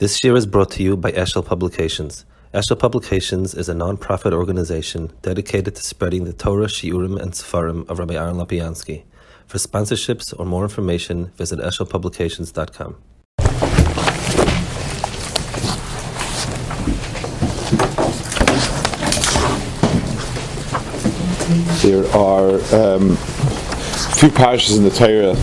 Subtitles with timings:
[0.00, 2.24] This year is brought to you by Eshel Publications.
[2.52, 8.00] Eshel Publications is a non-profit organization dedicated to spreading the Torah, Shiurim, and Sefarim of
[8.00, 9.04] Rabbi Aaron Lopiansky.
[9.46, 12.96] For sponsorships or more information, visit eshelpublications.com.
[21.82, 23.14] There are um,
[24.16, 25.34] few parashas in the Torah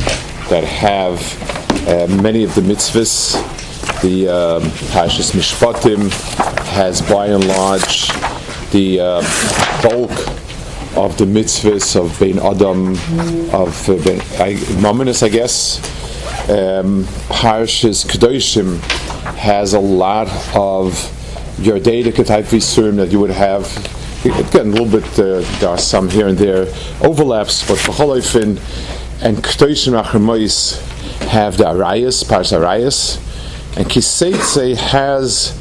[0.49, 3.61] that have uh, many of the mitzvahs
[4.02, 4.25] the
[4.91, 6.09] Pashas Mishpatim
[6.71, 8.07] has by and large
[8.71, 9.21] the uh,
[9.83, 10.11] bulk
[10.96, 12.91] of the mitzvahs of Bein Adam,
[13.54, 14.57] of uh, ben, I,
[15.24, 15.79] I guess.
[16.50, 18.79] Um, Parshas Kedoshim
[19.36, 20.93] has a lot of
[21.57, 23.65] Yardaitic type Visurim that you would have.
[24.25, 26.68] Again, a little bit, uh, there are some here and there
[27.02, 28.57] overlaps, but for Holofin
[29.21, 30.79] and Kedoshim Achamois
[31.27, 33.30] have the Arayas, Parshas Arayas,
[33.78, 35.58] and Ki Seitzei has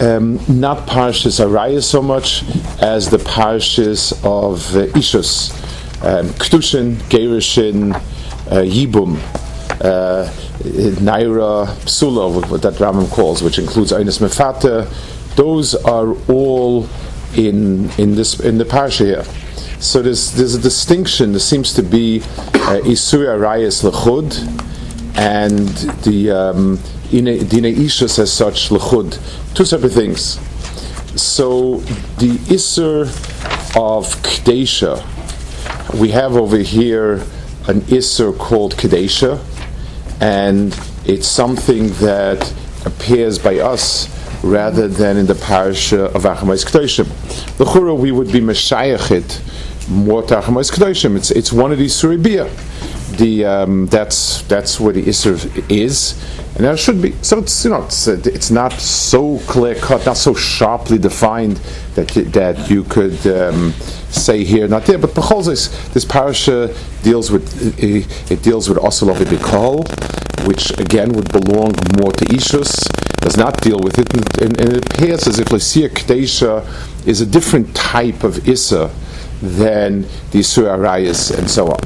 [0.00, 2.42] um, not Parshas Araya so much
[2.80, 5.52] as the Parshas of uh, Ishus,
[6.02, 9.16] um, Ktushin, Gerishin, uh, Yibum,
[9.82, 10.30] uh,
[11.00, 14.88] Naira, Psula, what that Rambam calls, which includes Einis Mefata.
[15.36, 16.88] Those are all
[17.36, 19.24] in in this in the parsha here.
[19.80, 21.32] So there's there's a distinction.
[21.32, 24.69] There seems to be uh, Isur Arayas Lechud
[25.20, 25.68] and
[26.02, 26.78] the um,
[27.10, 30.40] Ishus as such, Lechud, two separate things.
[31.20, 31.76] So
[32.16, 33.02] the Isser
[33.76, 34.96] of Kadesha,
[36.00, 37.16] we have over here
[37.68, 39.38] an Isser called Kadesha,
[40.22, 42.50] and it's something that
[42.86, 44.08] appears by us
[44.42, 47.06] rather than in the parasha of Achamais Kedoshim.
[47.58, 51.14] The Chura, we would be Meshayachit more to Achamais Kedoshim.
[51.14, 52.48] It's, it's one of these Suribiyah
[53.16, 55.34] the um, that's that's where the Isser
[55.70, 56.12] is,
[56.56, 57.12] and that should be.
[57.22, 61.56] So it's you know it's, it's not so clear cut, not so sharply defined
[61.94, 63.72] that that you could um,
[64.10, 64.98] say here, not there.
[64.98, 71.30] But because this this parasha deals with it, deals with Osalov Bikol, which again would
[71.32, 72.88] belong more to Ishus.
[73.20, 76.64] Does not deal with it, and, and it appears as if Lysia Kadesha
[77.06, 78.90] is a different type of Issa
[79.42, 81.78] than the Isur and so on.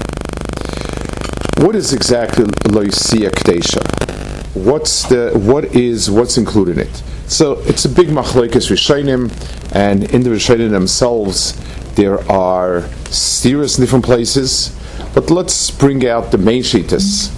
[1.58, 4.56] What is exactly Loisia Kadesha?
[4.56, 7.02] What's the what is what's included in it?
[7.28, 9.30] So it's a big machlekes rishonim,
[9.72, 11.54] and in the rishonim themselves
[11.94, 14.76] there are steers in different places.
[15.14, 17.30] But let's bring out the main shitas,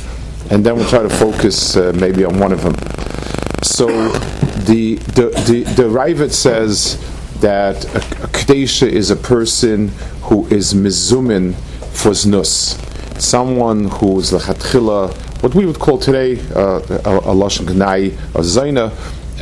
[0.50, 2.74] and then we'll try to focus uh, maybe on one of them.
[3.62, 3.86] So
[4.64, 6.98] the the the, the Raavad says
[7.40, 9.88] that a, a is a person
[10.22, 11.54] who is mizumin
[11.92, 12.82] for znus
[13.20, 18.92] someone who's lechatchila, what we would call today uh, a, lashon gnai, a zaina.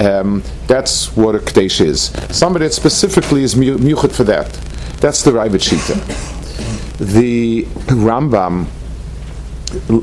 [0.00, 2.10] Um, that's what a kadesh is.
[2.36, 4.50] Somebody that specifically is muchet for that.
[5.00, 5.94] That's the Raavad Shita.
[6.98, 8.66] The Rambam,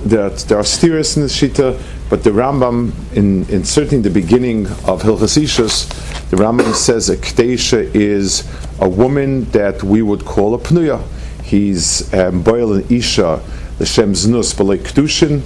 [0.05, 4.67] there, there are steers in the Shita, but the Rambam, in, in certainly the beginning
[4.85, 8.47] of Hilchas the Rambam says a Kadesha is
[8.79, 11.03] a woman that we would call a Pnuya.
[11.43, 13.41] He's um, Boil and Isha
[13.81, 15.41] the Shem Znus B'lei Kedushin,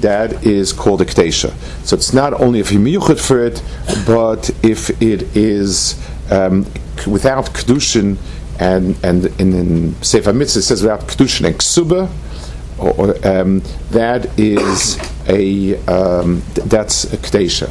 [0.00, 1.52] that is called a Ktesha.
[1.86, 3.62] So it's not only if you miyuchet for it,
[4.04, 5.94] but if it is
[6.28, 6.66] um,
[7.06, 8.16] without Kedushin,
[8.58, 12.10] and, and in, in Sefer Mitzvah it says without Kedushin and Ksuba,
[12.76, 14.98] or, um, that is
[15.28, 17.70] a um, th- that's a Ktesha.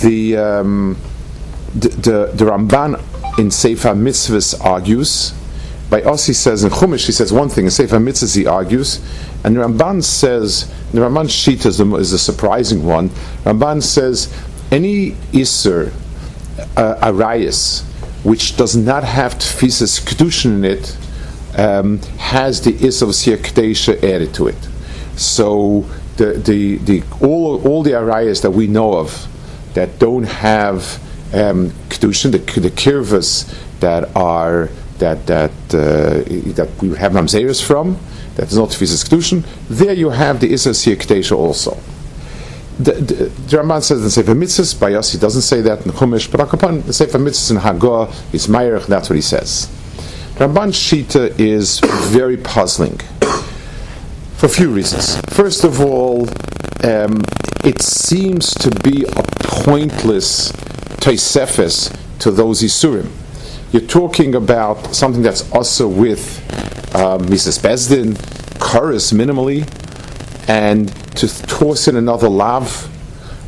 [0.00, 0.96] The, um,
[1.76, 3.00] the, the, the Ramban
[3.38, 5.34] in Sefer Mitzvahs argues
[5.90, 7.64] by us, he says in Chumash, he says one thing.
[7.64, 8.98] In Sefer Mitzvahs, he argues,
[9.44, 13.08] and Ramban says the Ramban is, is a surprising one.
[13.44, 14.32] Ramban says
[14.70, 15.92] any iser
[16.76, 17.84] uh, arayas
[18.22, 20.96] which does not have tefisas kedushin in it
[21.58, 24.68] um, has the is of Siyah added to it.
[25.16, 25.86] So
[26.16, 29.26] the, the, the, all, all the arayas that we know of
[29.74, 31.00] that don't have
[31.34, 34.68] um, kedushin, the, the kirvas that are
[35.00, 36.22] that that uh,
[36.54, 37.98] that we have mamzeres from.
[38.36, 39.44] That is not Tfisas Kedushin.
[39.68, 41.76] There you have the Isra Siyah also.
[42.78, 45.92] The, the, the Ramban says in Sefer Mitzvahs, by us he doesn't say that in
[45.92, 49.68] Chumash, but upon the Sefer Mitzvahs in Hagah is Meirich, that's what he says.
[50.36, 51.80] Ramban Shita is
[52.10, 52.96] very puzzling
[54.36, 55.20] for a few reasons.
[55.34, 56.26] First of all,
[56.82, 57.20] um,
[57.64, 60.52] it seems to be a pointless
[61.02, 63.10] Tosefes to those Isurim
[63.72, 66.38] you're talking about something that's also with
[66.94, 67.60] um, Mrs.
[67.60, 68.16] Bezdin,
[68.58, 69.68] chorus minimally,
[70.48, 72.88] and to toss in another lav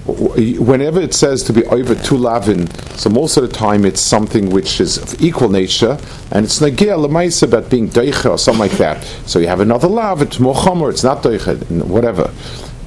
[0.05, 4.51] whenever it says to be over two lavin, so most of the time it's something
[4.51, 5.97] which is of equal nature,
[6.33, 9.03] and it's nagia lemaisa about being deicha or something like that.
[9.27, 12.33] So you have another lav, it's more chomer, it's not deicha, whatever.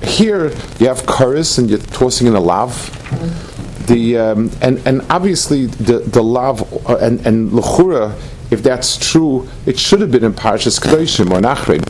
[0.04, 0.50] Here
[0.80, 2.92] you have chorus and you're tossing in a lav.
[3.88, 8.20] The um, and and obviously the the lav uh, and and lechura,
[8.52, 11.84] if that's true, it should have been in Parshas Kedoshim or Nachrim.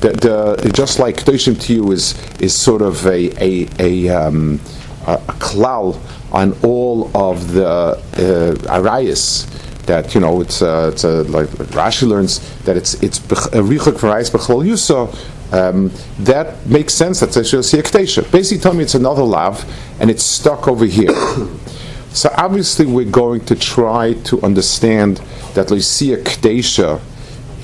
[0.00, 4.60] The, the, just like Kedoshim to you is is sort of a a a, um,
[5.06, 5.98] a, a klal
[6.32, 7.98] on all of the uh,
[8.72, 9.46] arayas
[9.86, 13.98] that you know it's uh, it's uh, like Rashi learns that it's it's a richuk
[13.98, 15.12] v'rayis b'chol yuso.
[15.52, 17.20] Um, that makes sense.
[17.20, 18.30] That's a Ketasha.
[18.32, 19.64] Basically, tell me it's another lav,
[20.00, 21.14] and it's stuck over here.
[22.12, 25.18] so obviously, we're going to try to understand
[25.54, 27.00] that Lycia Kedesha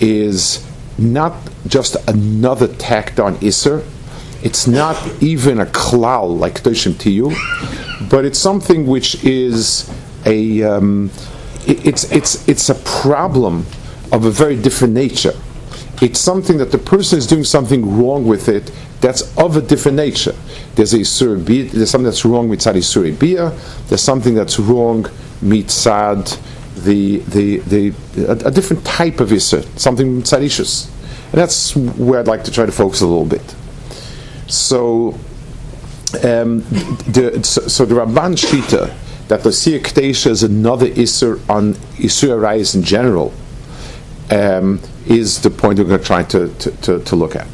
[0.01, 0.67] is
[0.99, 1.35] not
[1.67, 3.85] just another tacked on Isser.
[4.43, 7.35] It's not even a klal like Kedoshim Tiyu,
[8.11, 9.91] but it's something which is
[10.27, 11.11] a um,
[11.67, 13.67] it's it's it's a problem
[14.13, 15.35] of a very different nature.
[16.01, 19.97] It's something that the person is doing something wrong with it that's of a different
[19.97, 20.35] nature.
[20.75, 23.51] There's a surabia, there's something that's wrong with tzadi surabia,
[23.89, 25.05] there's something that's wrong
[25.43, 26.39] mitzad
[26.85, 27.93] the the the
[28.27, 30.89] a, a different type of isser, something tzadishus,
[31.33, 33.55] and that's where I'd like to try to focus a little bit.
[34.47, 35.19] So,
[36.23, 36.61] um,
[37.11, 38.95] the, so, so, the Ramban Shita
[39.29, 43.35] that the Siyah is another isser on arayis in general
[44.31, 47.47] um, is the point we're going to try to, to, to, look at.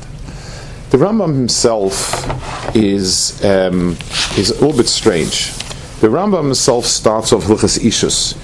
[0.91, 3.97] The Rambam himself is um,
[4.37, 5.53] is a little bit strange.
[6.01, 8.35] The Rambam himself starts off Hilchas Ishus.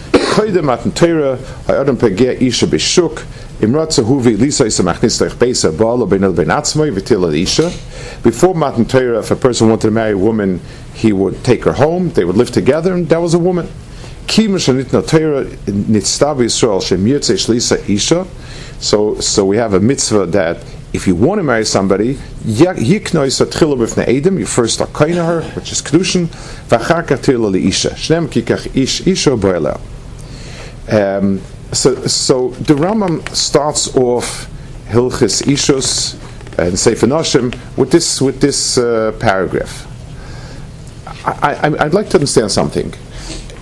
[8.23, 10.61] Before Matan Torah, if a person wanted to marry a woman,
[10.95, 13.69] he would take her home, they would live together, and that was a woman.
[18.81, 22.17] So, so we have a mitzvah that if you want to marry somebody,
[24.39, 26.29] you first start koina her, which is kedushin,
[30.89, 31.41] um,
[31.73, 34.49] so, so the Rambam starts off
[34.89, 36.15] Hilchis Ishus
[36.57, 39.87] and Sefer Noshim with this with this uh, paragraph.
[41.25, 42.95] I, would like to understand something.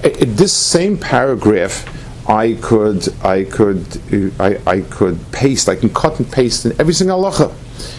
[0.02, 1.86] This same paragraph,
[2.28, 4.00] I could, I could,
[4.38, 5.68] I, I could paste.
[5.68, 7.54] I can cut and paste in every single halacha.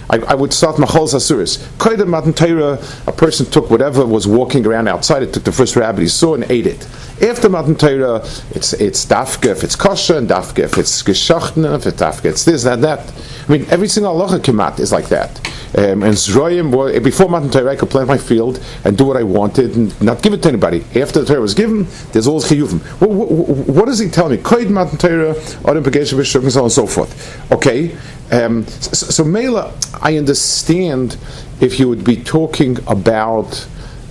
[0.10, 1.58] I, I, would start Machal Sasuris.
[1.78, 5.76] Koida Matan Torah, a person took whatever was walking around outside, it took the first
[5.76, 6.88] rabbit he saw and ate it.
[7.22, 8.18] After Matan Torah,
[8.52, 12.46] it's, it's dafke if it's kosher, and dafke if it's geschachten, if it's dafke it's
[12.46, 13.14] this, and that.
[13.48, 15.40] I mean, every single halacha kemat is like that.
[15.78, 19.24] Um, and Zroyim, before Matan Torah, I could plant my field and do what I
[19.24, 20.84] wanted and not give it to anybody.
[20.96, 22.82] After the Torah was given, there's all chiyuvim.
[23.00, 24.38] What, what, what, does he tell me?
[24.38, 25.36] Koid Matan Torah,
[25.68, 27.52] Adam Pegesh and so on and so forth.
[27.52, 27.96] Okay,
[28.32, 31.18] um, so, so Mela, I understand
[31.62, 33.68] if you would be talking about,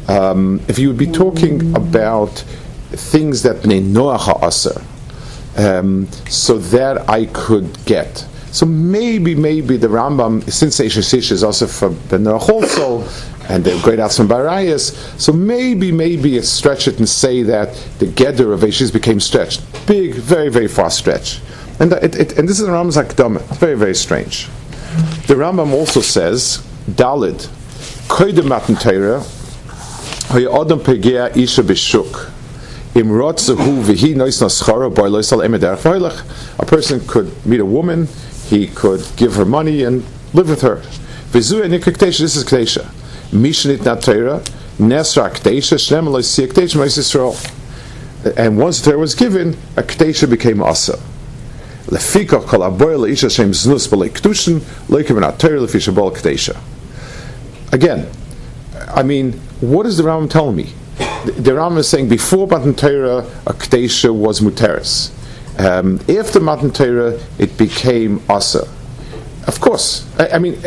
[0.09, 2.45] um, if you would be talking about
[2.91, 4.83] things that Bnei Noach are
[5.59, 8.27] um, so that I could get.
[8.51, 13.05] So maybe, maybe the Rambam, since Eishes is also for Ben also,
[13.49, 18.53] and the great Atzman Barayas, so maybe, maybe stretch it and say that the Geder
[18.53, 19.63] of Eishes became stretched.
[19.87, 21.41] Big, very, very far stretch.
[21.81, 23.41] And, it, it, and this is the Rambam's Akdama.
[23.51, 24.47] It's very, very strange.
[25.29, 26.59] The Rambam also says,
[26.91, 27.47] Dalid,
[28.09, 29.23] Koidem Matan Torah,
[30.31, 32.33] Adam Pegea Isha Bishuk.
[36.59, 38.09] A person could meet a woman,
[38.49, 40.83] he could give her money and live with her.
[41.31, 41.61] This is
[42.45, 42.91] Ktesha.
[43.33, 44.41] Mishnit Natera,
[44.79, 47.55] Nesra Ktesha, Shem Ktesha,
[48.37, 50.99] And once the Torah was given, a Ktesha became Asa.
[51.89, 53.89] Kol aboy leisha shem znus
[54.89, 56.57] leikim lefisha.
[57.73, 58.09] Again,
[58.89, 60.73] I mean, what is the Rambam telling me?
[61.25, 65.13] The, Rambam is saying before Matan Torah, a kedesha was muteris.
[65.59, 68.69] Um, after Matan Torah, it became asa.
[69.47, 70.61] Of course, I, I mean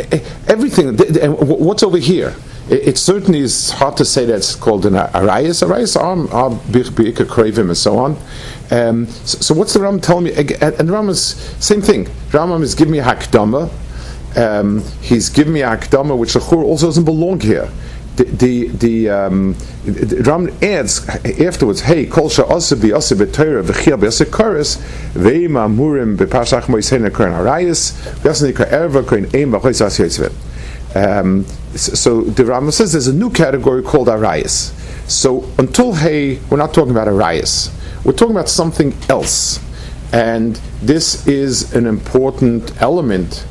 [0.48, 0.98] everything.
[0.98, 2.36] What's over here?
[2.70, 5.66] It, certainly is hard to say that's called an arayas.
[5.68, 6.52] Arayas are, are
[7.26, 8.18] kravim and so on.
[8.72, 10.34] Um, so, so, what's the Ram telling me?
[10.34, 11.22] And the Ram is
[11.60, 12.06] same thing.
[12.32, 13.70] Rambam is giving me a hakdama.
[14.38, 17.70] Um, he's giving me a hakdama which also doesn't belong here.
[18.16, 24.26] The the, the, um, Ram adds afterwards, "Hey, kol sha'asa bi asa b'Torah v'chia b'asa
[24.26, 24.78] karis
[25.14, 30.00] ve'im amurim b'pashach moisena karen harayis v'asa nikra erva karen eim b'chois as
[30.96, 34.72] um, so the Rambam says there's a new category called arayis.
[35.10, 37.70] So until Hey, we're not talking about Arias.
[38.04, 39.60] We're talking about something else.
[40.14, 43.46] And this is an important element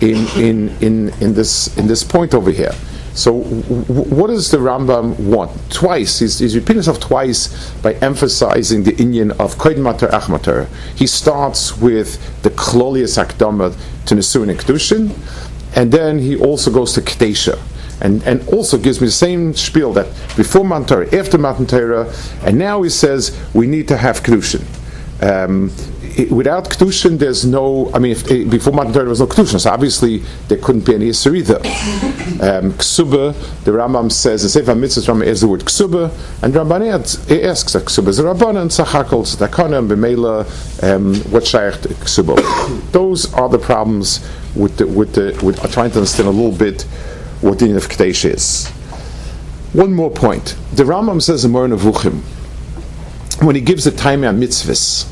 [0.00, 2.72] in, in, in, in, this, in this point over here.
[3.14, 3.84] So, w-
[4.14, 5.50] what does the Rambam want?
[5.70, 10.68] Twice, he's, he's repeating himself twice by emphasizing the Indian of Koid Mater Achmater.
[10.94, 13.74] He starts with the Klolius Akdama
[14.06, 15.16] to Nesuin and Kedushin,
[15.74, 17.58] and then he also goes to Kedesha.
[18.00, 22.12] And, and also gives me the same spiel that before Matan after Matan Torah,
[22.42, 24.64] and now he says we need to have Kedushin.
[25.22, 25.72] Um,
[26.16, 29.26] it, without Kedushin, there's no, I mean, if, eh, before Matan Torah there was no
[29.26, 31.56] Kedushin, so obviously there couldn't be any Yisr either.
[32.36, 33.34] Um, ksuba,
[33.64, 36.10] the Rambam says, in Sefer Mitzvah, Rambam is the word ksuba,
[36.42, 40.44] and Ramban asks, ksuba is a Rabbanan, tzachakol, tzedakanim, b'meila,
[40.82, 42.36] um, what shaykh ksuba.
[42.92, 46.86] Those are the problems with, the, with, the, with trying to understand a little bit
[47.46, 48.68] what the of Kadesh is.
[49.72, 50.56] One more point.
[50.72, 52.22] The Rambam says in Nevuchim,
[53.42, 55.06] when he gives the time on mitzvahs,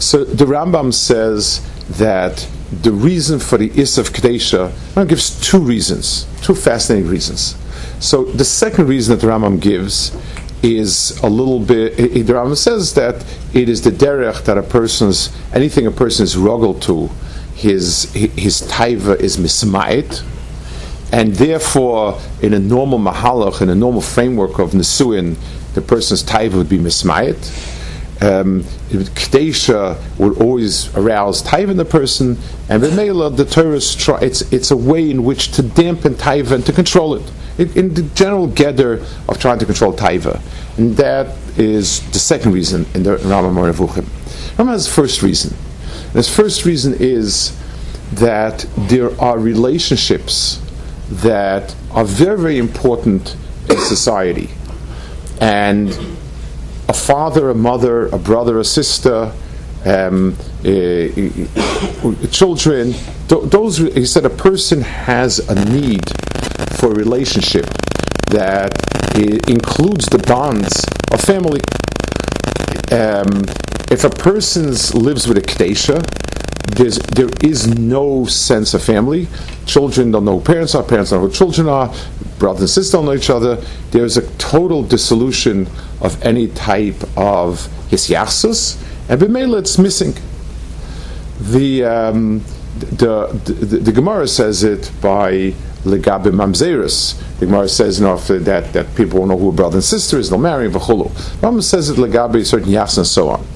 [0.00, 1.60] so the Rambam says
[1.98, 7.56] that the reason for the Is of Kadesha, Rambam gives two reasons, two fascinating reasons.
[7.98, 10.16] So the second reason that the Rambam gives
[10.62, 15.36] is a little bit, the Rambam says that it is the derech that a person's,
[15.52, 17.10] anything a person is ruggled to,
[17.54, 20.22] his, his taiva is mismait,
[21.12, 25.36] and therefore, in a normal mahalach, in a normal framework of nesuin,
[25.74, 27.76] the person's taiva would be mismayit.
[28.20, 28.64] Um,
[30.18, 32.36] would always arouse taiva in the person,
[32.68, 36.66] and B'meila, the Torah try, it's, it's a way in which to dampen taiva and
[36.66, 37.30] to control it.
[37.58, 38.94] it in the general gather
[39.28, 40.40] of trying to control taiva.
[40.76, 43.16] And that is the second reason in the.
[43.18, 45.56] Rambam has the first reason.
[46.12, 47.56] His first reason is
[48.14, 50.60] that there are relationships
[51.10, 53.36] that are very, very important
[53.68, 54.50] in society.
[55.40, 55.88] And
[56.88, 59.32] a father, a mother, a brother, a sister,
[59.84, 61.08] um, uh,
[62.30, 62.94] children,
[63.28, 66.04] th- those, he said, a person has a need
[66.78, 67.66] for a relationship
[68.28, 68.72] that
[69.48, 71.60] includes the bonds of family.
[72.90, 73.44] Um,
[73.90, 76.04] if a person lives with a Kadesha,
[76.76, 79.26] there's, there is no sense of family.
[79.66, 81.92] Children don't know who parents are, parents don't know who children are,
[82.38, 83.56] brothers and sisters don't know each other.
[83.90, 85.66] There's a total dissolution
[86.00, 90.14] of any type of hisyachsus, and b'meila it's missing.
[91.40, 92.44] The, um,
[92.78, 97.20] the, the, the, Gemara says it by legabe mamzerus.
[97.38, 100.18] The Gemara says you know, that, that people won't know who a brother and sister
[100.18, 101.10] is, they'll marry, v'chulu.
[101.40, 103.46] Rambam says it legabe certain yachs and so on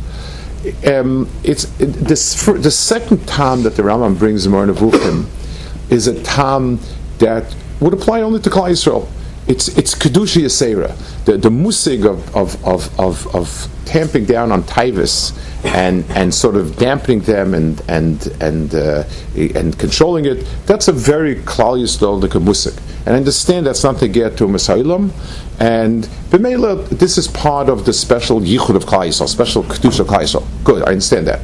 [0.87, 5.27] um, it's it, this the second time that the Rambam brings Moreh Nevuchim
[5.91, 6.79] is a time
[7.19, 9.09] that would apply only to Klal Yisrael.
[9.49, 14.63] It's it's kedusha yasera, the the musig of of, of, of, of tamping down on
[14.63, 19.05] taivas and and sort of dampening them and and and uh,
[19.35, 20.47] and controlling it.
[20.67, 22.81] That's a very Klal Yisrael musig.
[23.05, 25.11] And understand that's not to get to Masailam,
[25.59, 30.65] and B'meila, this is part of the special Yichud of Klal special Kedusha of Klal
[30.65, 31.41] Good, I understand that.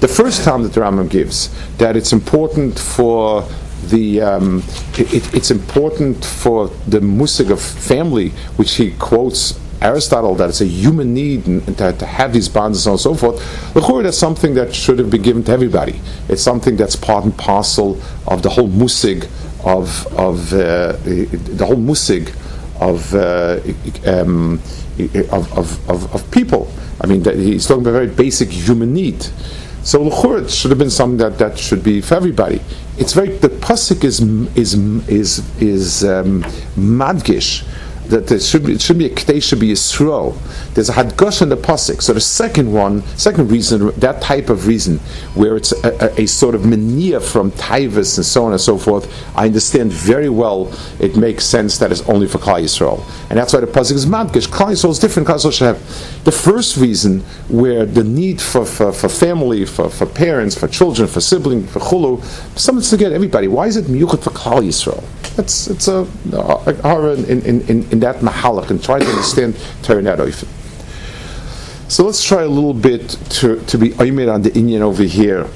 [0.00, 3.46] The first time that the Rambam gives that it's important for
[3.86, 4.62] the um,
[4.98, 10.66] it, it's important for the musig of family, which he quotes Aristotle that it's a
[10.66, 13.74] human need to, to, have these bonds and so on and so forth.
[13.74, 16.00] The that's something that should have been given to everybody.
[16.28, 19.28] It's something that's part and parcel of the whole musig
[19.64, 22.34] of of uh, the whole musig
[22.80, 23.60] of, uh,
[24.06, 24.54] um,
[25.30, 26.72] of, of, of, of, people.
[27.00, 29.22] I mean, he's talking about a very basic human need.
[29.84, 32.60] So l'chur should have been something that, that should be for everybody.
[32.96, 34.20] It's very the pasuk is
[34.56, 34.74] is
[35.08, 36.42] is is um,
[36.74, 37.66] madgish
[38.08, 40.36] that there should be, it should be a Ktei should be Yisro.
[40.74, 42.02] There's a Hadgosh in the Pasik.
[42.02, 44.98] So the second one, second reason, that type of reason,
[45.34, 48.78] where it's a, a, a sort of mania from Taivas and so on and so
[48.78, 53.04] forth, I understand very well it makes sense that it's only for Klal Yisrael.
[53.30, 54.48] And that's why the Pasik is Madgish.
[54.48, 55.28] Klal Yisrael is different.
[55.28, 60.06] Klal should have the first reason where the need for, for, for family, for, for
[60.06, 62.22] parents, for children, for siblings, for chulu,
[62.58, 63.48] something to get everybody.
[63.48, 65.02] Why is it Miyuchat for Klal Yisrael?
[65.36, 70.26] It's, it's a, a in, in, in in that mahalach and try to understand Torah
[71.88, 75.48] So let's try a little bit to, to be oimed on the Indian over here.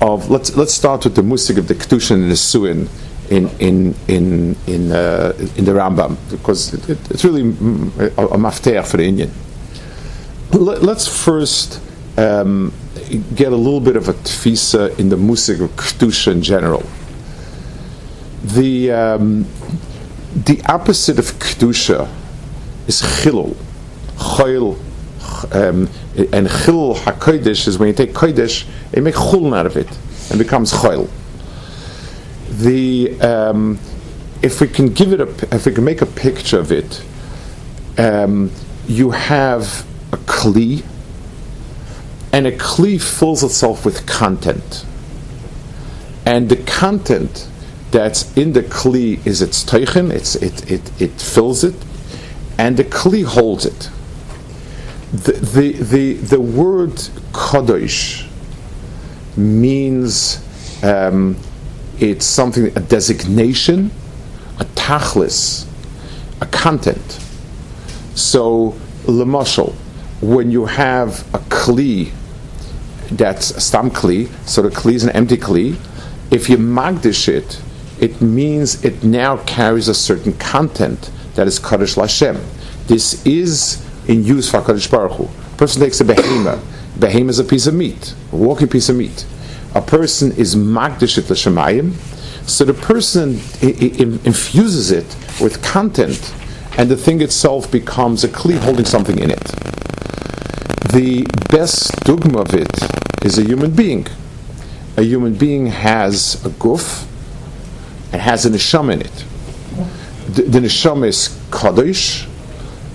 [0.00, 2.88] Of let's let's start with the musik of the kedushin and the suin
[3.30, 8.38] in in in in uh, in the Rambam because it, it, it's really a, a
[8.38, 9.30] mafter for the Indian.
[10.52, 11.80] Let, us first
[12.16, 12.72] um,
[13.34, 16.82] get a little bit of a tfisa in the musik of kedusha in general.
[18.44, 19.46] The um,
[20.32, 22.08] the opposite of kedusha
[22.86, 23.56] is chilul.
[24.16, 24.76] Choil,
[25.54, 25.88] um,
[26.32, 29.88] and chilul hakodesh is when you take kodesh, you make chulun out of it,
[30.30, 31.10] and becomes choil.
[32.48, 33.78] The um,
[34.42, 37.02] if we can give it a, if we can make a picture of it,
[37.98, 38.52] um,
[38.86, 40.84] you have a kli,
[42.32, 44.86] and a kli fills itself with content,
[46.24, 47.48] and the content
[47.90, 51.74] that's in the kli is its teichen, it's it, it it fills it,
[52.58, 53.90] and the kli holds it.
[55.12, 56.92] The the the, the word
[57.32, 58.26] kadosh
[59.36, 60.44] means
[60.82, 61.36] um,
[61.98, 63.90] it's something a designation
[64.58, 65.66] a tachlis,
[66.40, 67.20] a content.
[68.14, 68.72] So,
[69.04, 69.72] lemashal,
[70.20, 72.12] when you have a kli,
[73.10, 75.76] that's a stam kli, so the kli is an empty kli,
[76.30, 77.62] if you magdish it,
[78.00, 82.40] it means it now carries a certain content that is Kaddish Lashem.
[82.86, 85.24] This is in use for Kaddish Baruch Hu.
[85.24, 86.58] A person takes a behema.
[86.98, 89.26] Behema is a piece of meat, a walking piece of meat.
[89.74, 91.94] A person is magdish it l'shemayim,
[92.48, 93.34] so the person
[94.24, 96.34] infuses it with content,
[96.78, 99.44] and the thing itself becomes a kli holding something in it.
[100.92, 102.70] The best dogma of it
[103.24, 104.06] is a human being.
[104.96, 107.06] A human being has a guf
[108.12, 109.24] and has a neshama in it.
[110.34, 112.26] The, the neshama is kadosh.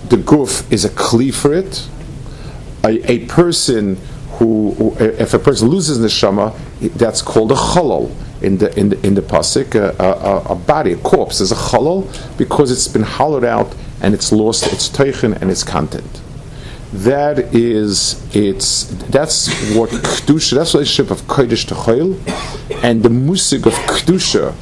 [0.08, 1.88] The guf is a kli for it.
[2.84, 3.96] A, a person
[4.38, 6.56] who, if a person loses neshama,
[6.96, 10.92] that's called a chalal in the in the in the pasuk, a, a, a, body,
[10.92, 12.06] a corpse, is a chalal
[12.36, 16.20] because it's been hollowed out and it's lost its teichen and its content.
[16.92, 20.56] That is, it's that's what kedusha.
[20.56, 22.14] That's the relationship of kodesh to chayil,
[22.84, 24.54] and the musig of kedusha,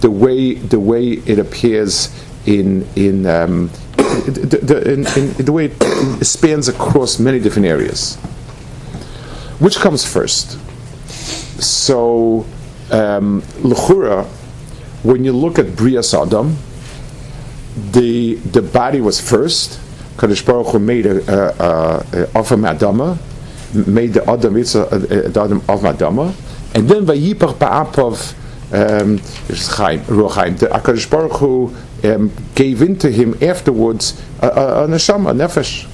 [0.00, 2.08] the way the way it appears
[2.46, 8.16] in in um, the, the, in, in, the way it spans across many different areas.
[9.58, 10.58] Which comes first?
[11.62, 12.46] So
[12.90, 13.42] um,
[15.02, 16.56] when you look at Brias Adam,
[17.92, 19.78] the the body was first.
[20.16, 22.50] Kadosh Baruch Hu made a, a, a, of
[23.86, 26.34] made the Adam it's a, the Adam of Adama,
[26.74, 28.34] and then Vayipach Ba'apov
[28.72, 30.58] um, Rochaim.
[30.58, 35.88] The Akadosh Baruch Hu um, gave into him afterwards a, a, a neshama, a nefesh.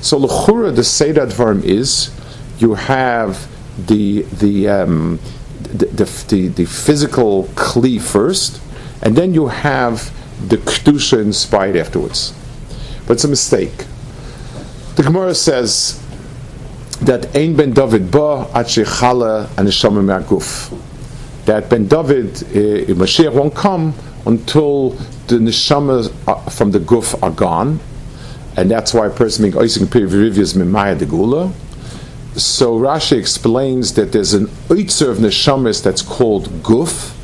[0.00, 2.14] So l'chura, the Seder Dvarim is
[2.58, 3.48] you have
[3.86, 5.18] the the um,
[5.60, 8.60] the, the, the, physical kli first,
[9.02, 10.14] and then you have
[10.48, 12.32] the kedusha inspired afterwards.
[13.06, 13.84] But it's a mistake.
[14.94, 16.02] The Gemara says
[17.02, 20.87] that Ein ben David ba chala and neshama me'aguf.
[21.48, 23.94] That ben David, uh, Mashiach won't come
[24.26, 24.90] until
[25.28, 27.80] the neshama uh, from the guf are gone,
[28.58, 31.06] and that's why a person being periviv is mimaya de
[32.38, 37.14] so Rashi explains that there's an oitzer of neshamas that's called guf,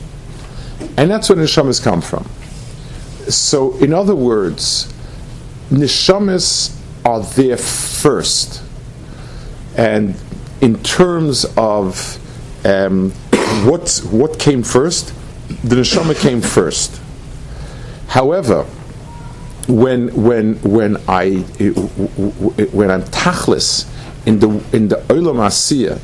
[0.97, 2.25] and that's where neshamas come from.
[3.31, 4.91] So, in other words,
[5.71, 8.63] neshamas are there first,
[9.77, 10.15] and
[10.63, 12.19] in terms of
[12.65, 13.13] um,
[13.65, 15.15] what what came first,
[15.63, 17.01] the neshama came first.
[18.09, 18.65] However,
[19.69, 21.39] when when when I
[22.73, 23.89] when I'm tachlis
[24.27, 25.39] in the in the olam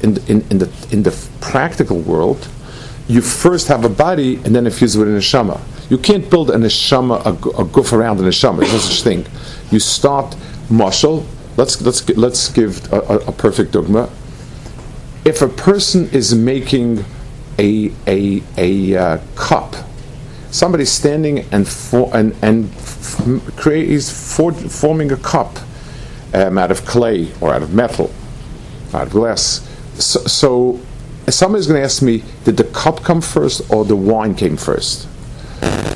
[0.02, 2.48] in, in, in the in the practical world,
[3.08, 5.60] you first have a body and then infuse it with a neshama.
[5.90, 8.60] You can't build a neshama a, a goof around a neshama.
[8.60, 9.26] There's no such thing.
[9.70, 10.36] You start
[10.68, 11.26] marshal.
[11.56, 14.08] Let's let's let's give a, a perfect dogma.
[15.24, 17.04] If a person is making
[17.60, 19.76] a a a uh, cup,
[20.50, 25.58] somebody's standing and for, and and f- create he's for, forming a cup
[26.34, 28.10] um, out of clay or out of metal,
[28.94, 29.66] out of glass.
[29.94, 30.80] So, so
[31.28, 35.06] somebody's going to ask me, did the cup come first or the wine came first?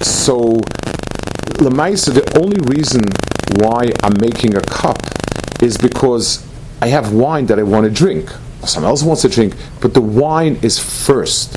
[0.05, 0.59] So,
[1.63, 3.03] Lamaisa, the only reason
[3.57, 4.99] why I'm making a cup
[5.63, 6.47] is because
[6.83, 8.31] I have wine that I want to drink.
[8.67, 11.53] Someone else wants to drink, but the wine is first.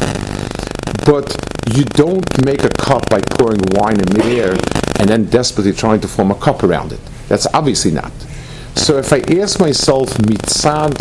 [1.06, 1.36] But
[1.74, 4.54] you don't make a cup by pouring wine in midair
[5.00, 7.00] and then desperately trying to form a cup around it.
[7.28, 8.12] That's obviously not.
[8.76, 10.98] So if I ask myself mitzad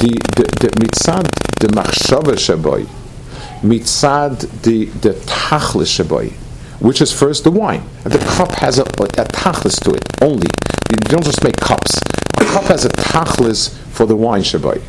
[0.00, 1.28] the the, the mitzad
[1.60, 2.86] the machshava shaboy,
[3.62, 6.32] mitzad the the tachlis shaboy,
[6.80, 7.82] which is first the wine.
[8.04, 10.48] and The cup has a, a tachlis to it only.
[10.90, 11.96] You don't just make cups.
[12.38, 14.82] A cup has a tachlis for the wine shaboy.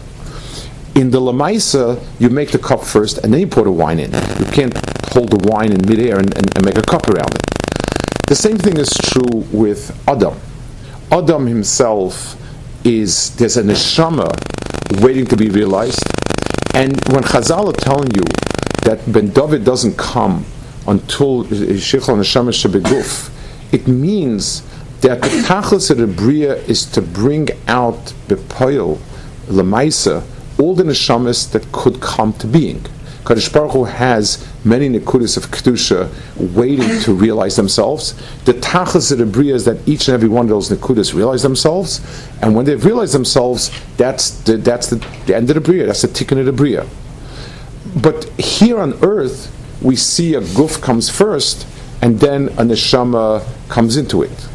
[0.95, 4.11] In the lamaisa, you make the cup first and then you pour the wine in.
[4.39, 4.73] You can't
[5.09, 7.41] hold the wine in midair and, and, and make a cup around it.
[8.27, 10.39] The same thing is true with Adam
[11.11, 12.35] Adam himself
[12.83, 14.29] is there's a neshama
[15.01, 16.03] waiting to be realized,
[16.73, 18.23] and when Chazal are telling you
[18.83, 20.45] that Ben David doesn't come
[20.87, 23.31] until Shichel Neshama Shebeguf,
[23.71, 24.61] it means
[25.01, 28.97] that the tachlis of the bria is to bring out bepoil
[29.47, 30.23] lemaisa
[30.59, 32.85] all the neshamas that could come to being.
[33.25, 36.09] Kadosh Baruch Hu has many nekudas of kedusha
[36.53, 38.13] waiting to realize themselves.
[38.43, 41.41] The tachlis of the bria is that each and every one of those nekudas realize
[41.41, 42.01] themselves,
[42.43, 45.87] and when they've realized themselves, that's the, that's the, the end of the bria.
[45.87, 46.85] That's the tikkun of the bria.
[47.95, 51.65] But here on earth, we see a guf comes first,
[52.03, 54.47] and then a neshama comes into it.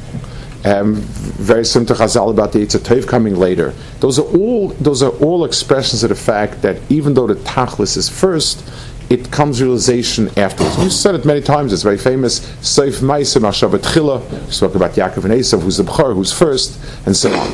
[0.62, 3.72] Um, very similar to Chazal about the Yitzhak coming later.
[4.00, 7.96] Those are all those are all expressions of the fact that even though the Tachlis
[7.96, 8.68] is first,
[9.08, 10.76] it comes realization afterwards.
[10.78, 11.72] You said it many times.
[11.72, 12.40] It's very famous.
[12.60, 14.46] Seif Ma'aser Mashabat Chila.
[14.46, 17.48] We spoke about Yaakov and Esav, who's the Bchar, who's first, and so on.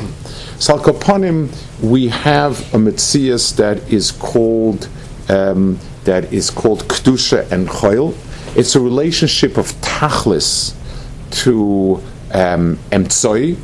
[0.59, 1.49] Salkopanim,
[1.81, 4.89] we have a Metzias that is called
[5.29, 8.15] um, that is called Kedusha and Choil.
[8.57, 10.75] It's a relationship of Tachlis
[11.43, 12.01] to
[12.33, 13.55] um, emtsoi,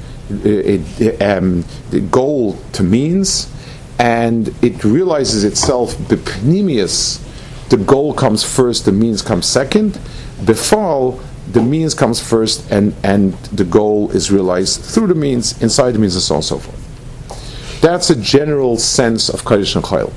[1.22, 3.50] um, the goal to means,
[4.00, 7.20] and it realizes itself bepnimius.
[7.70, 10.00] The goal comes first, the means comes second.
[10.46, 11.20] Before
[11.52, 16.00] the means comes first, and, and the goal is realized through the means, inside the
[16.00, 17.82] means, and so on and so forth.
[17.82, 20.14] That's a general sense of Kaddish and Chayil.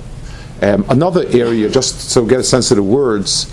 [0.62, 3.52] Um, another area, just so get a sense of the words,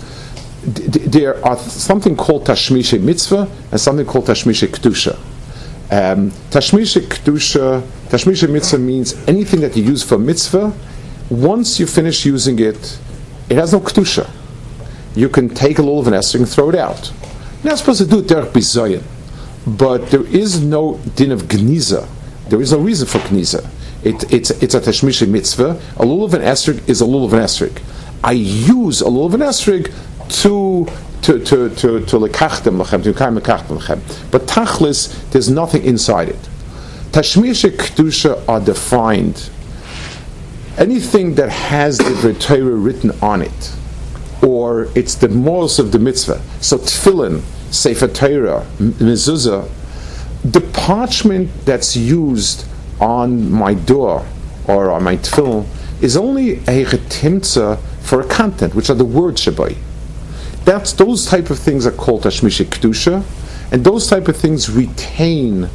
[0.64, 5.16] there are something called Tashmishe Mitzvah and something called Tashmishe Kedusha.
[5.90, 10.72] Um, Tashmishe Kedusha, Mitzvah means anything that you use for mitzvah,
[11.28, 12.98] once you finish using it,
[13.50, 14.30] it has no Kedusha.
[15.14, 17.12] You can take a little of an Esther and throw it out.
[17.62, 19.02] You're not supposed to do it derech bizayin,
[19.66, 22.08] but there is no din of gniza.
[22.48, 23.68] There is no reason for gniza.
[24.02, 25.80] It, it's, it's a Tashmishe Mitzvah.
[25.96, 27.82] A lulav of an esrig is a lulav of an esrig.
[28.22, 29.92] I use a lulav of an esrig
[30.42, 30.86] to
[31.22, 34.30] to to to to lechem to kaim lechem.
[34.30, 36.48] But tachlis, there's nothing inside it.
[37.12, 39.50] Tashmisha kedusha are defined.
[40.76, 43.72] Anything that has the Torah written on it,
[44.42, 46.42] or it's the morals of the mitzvah.
[46.60, 47.42] So tefillin,
[47.72, 49.70] sefer Torah, mezuzah,
[50.44, 52.66] the parchment that's used
[53.00, 54.26] on my door
[54.66, 55.66] or on my tefillin
[56.02, 59.76] is only a chetimtza for a content, which are the words shabai.
[60.64, 63.22] That's those type of things are called tashmisha kedusha,
[63.72, 65.68] and those type of things retain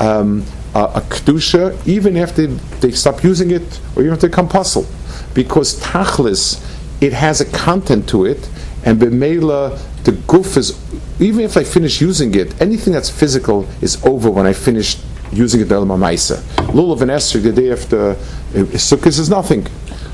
[0.00, 4.48] um, a, a kedusha even after they stop using it or even if they become
[4.48, 4.86] puzzle,
[5.34, 6.60] because tachlis
[7.00, 8.48] it has a content to it,
[8.84, 10.78] and b'meila the guf is
[11.20, 14.96] even if I finish using it, anything that's physical is over when I finish
[15.32, 15.68] using it.
[15.68, 18.14] Lulav and Esther the day after uh,
[18.54, 19.66] Sukkot is nothing,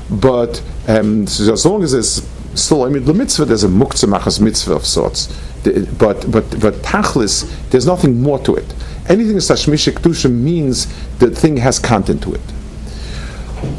[0.09, 2.21] but um, so as long as it's
[2.55, 5.27] still, I mean, the mitzvah, there's a muktzah machas mitzvah of sorts.
[5.63, 8.73] But, but, but tachlis, there's nothing more to it.
[9.07, 12.41] Anything that's tashmisha kedusha means the thing has content to it.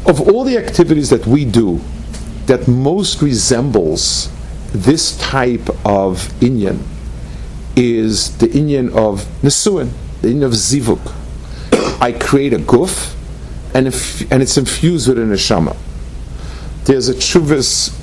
[0.07, 1.81] Of all the activities that we do,
[2.45, 4.31] that most resembles
[4.73, 6.79] this type of inyan
[7.75, 11.13] is the inyan of nesuin, the inyan of zivuk.
[12.01, 13.15] I create a guf,
[13.73, 15.77] and, if, and it's infused with a neshama.
[16.85, 17.97] There's a chuvas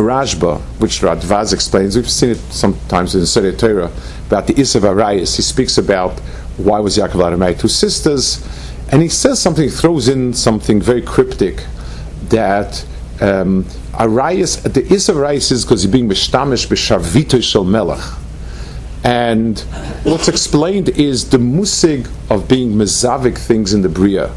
[0.00, 3.90] Rashba, which Radvaz explains, we've seen it sometimes in the Seder Torah,
[4.26, 5.36] about the Isav Arayas.
[5.36, 6.18] He speaks about
[6.56, 8.46] why was Yaakov to marry two sisters,
[8.90, 11.64] and he says something, throws in something very cryptic,
[12.28, 12.84] that
[13.20, 18.04] um, Arayas, the Isav Arayas is because he's being mishtamish b'shavito shel melech.
[19.04, 19.58] And
[20.04, 24.32] what's explained is the musig of being mezavik things in the Bria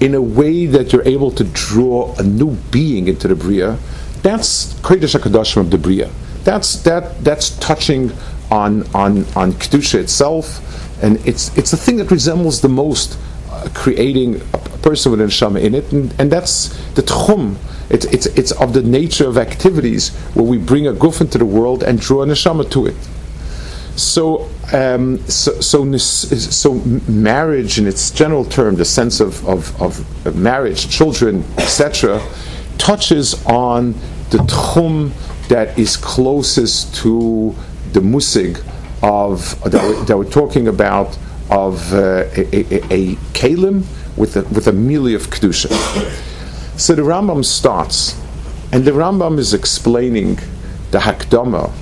[0.00, 3.78] in a way that you're able to draw a new being into the Bria
[4.22, 6.10] that's Kodesh HaKadoshim of the Bria.
[6.44, 8.12] That's, that, that's touching
[8.50, 13.18] on, on, on Kedusha itself, and it's, it's the thing that resembles the most
[13.50, 17.54] uh, creating a, person with an neshama in it, and, and that's the tchum.
[17.88, 21.46] It's, it's, it's of the nature of activities where we bring a guf into the
[21.46, 22.96] world and draw a neshama to it.
[23.96, 26.74] So, um, so, so, so,
[27.06, 32.20] marriage in its general term, the sense of, of, of marriage, children, etc.,
[32.78, 33.92] touches on
[34.30, 35.12] the tchum
[35.48, 37.54] that is closest to
[37.92, 38.62] the musig
[39.02, 41.18] of that we're, that we're talking about
[41.50, 43.84] of uh, a, a, a kalim
[44.16, 45.68] with a, with a mili of kedusha.
[46.78, 48.18] So the Rambam starts,
[48.72, 50.36] and the Rambam is explaining
[50.90, 51.72] the hakdama.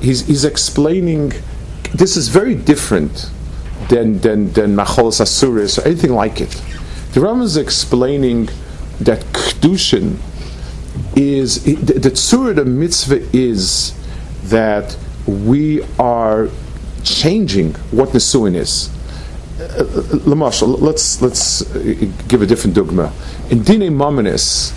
[0.00, 1.32] He's, he's explaining
[1.94, 3.30] this is very different
[3.88, 6.50] than than than macholas asuris or anything like it.
[7.12, 8.48] The Rambam is explaining
[9.00, 10.16] that kedushin
[11.16, 13.94] is the, tzura the mitzvah is
[14.44, 16.48] that we are
[17.04, 18.90] changing what nesuin is.
[19.60, 19.84] Uh,
[20.36, 21.62] let's let's
[22.28, 23.12] give a different dogma.
[23.50, 24.74] In Dine Mominis,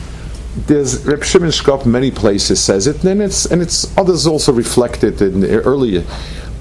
[0.68, 5.22] there's Reb Shimon Shkop many places says it, and it's and it's others also reflected
[5.22, 6.04] in earlier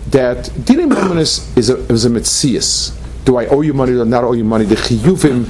[0.09, 2.93] that Dine Mominis is a is a mitzias.
[3.25, 4.65] Do I owe you money or not owe you money?
[4.65, 5.47] The chiyuvim.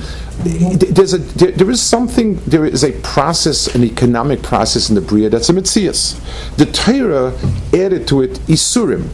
[0.95, 2.37] There's a there, there is something.
[2.47, 6.19] There is a process, an economic process in the bria that's a mitzias.
[6.57, 7.33] The Torah
[7.73, 9.09] added to it isurim,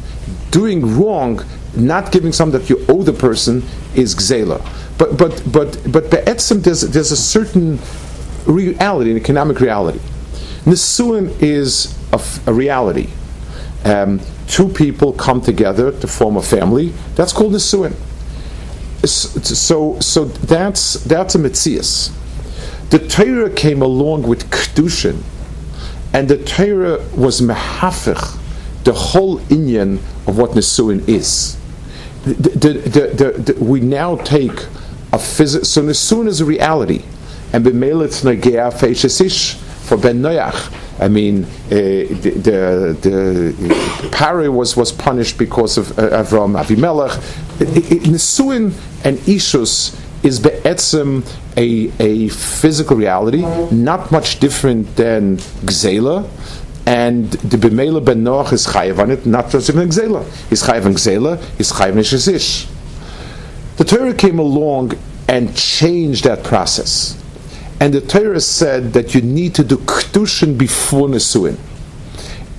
[0.50, 1.42] doing wrong
[1.76, 3.62] not giving something that you owe the person
[3.94, 4.60] is gzela.
[4.98, 7.78] But but but but be'etzim there's there's a certain
[8.46, 10.00] reality, an economic reality.
[10.64, 12.20] Nisuin is a,
[12.50, 13.08] a reality.
[13.84, 16.92] Um, two people come together to form a family.
[17.14, 17.94] That's called nisuin.
[19.04, 22.12] So so that's that's a mitzias.
[22.90, 25.22] The Torah came along with kedushin,
[26.12, 28.38] and the Torah was mehafich,
[28.84, 31.56] the whole inyan of what nisuin is
[32.24, 34.66] the, the, the, we now take
[35.12, 35.64] a physical.
[35.64, 37.02] So Nisun is a reality,
[37.52, 40.76] and b'meilit nagea feishesish for Ben Noach.
[41.00, 47.16] I mean, uh, the, the, the Pari was, was punished because of uh, Avram Avimelech.
[47.58, 48.72] Nisuin
[49.04, 53.42] and Ishus is be'etzem a, a physical reality,
[53.74, 56.28] not much different than Gzela,
[56.86, 60.24] and the Bimela ben Noach is chayiv on it, not just even Gzela.
[60.48, 62.68] He's chayiv in Gzela, he's chayiv in Shesish.
[63.76, 64.92] The Torah came along
[65.28, 67.16] and changed that process.
[67.80, 71.58] And the Torah said that you need to do Kedushin before Nesuin.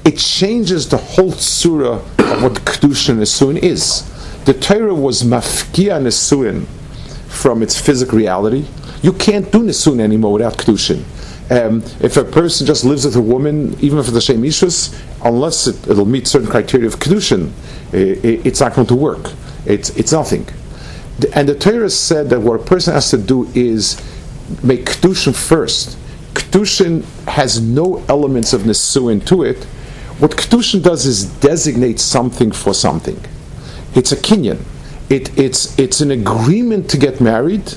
[0.04, 4.11] It changes the whole surah of what Kedushin Nesuin is.
[4.46, 6.66] The Torah was mafkia Nesuin
[7.28, 8.66] from its physical reality.
[9.02, 11.04] You can't do Nesuin anymore without Kedushin.
[11.52, 15.68] Um, if a person just lives with a woman, even for the same issues, unless
[15.68, 17.52] it, will meet certain criteria of kedushin,
[17.92, 19.34] it, it's not going to work.
[19.66, 20.48] It's it's nothing.
[21.34, 24.02] And the Torah said that what a person has to do is
[24.64, 25.98] make kedushin first.
[26.36, 29.66] Kedushin has no elements of nesuin to it.
[30.20, 33.20] What kedushin does is designate something for something.
[33.96, 34.60] It's a kinyan.
[35.10, 37.74] It, it's it's an agreement to get married,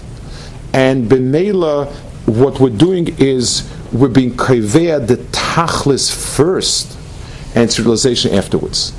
[0.72, 1.92] and b'meila
[2.26, 6.98] what we're doing is we're being kaveh the tachlis first
[7.54, 8.92] and civilization afterwards.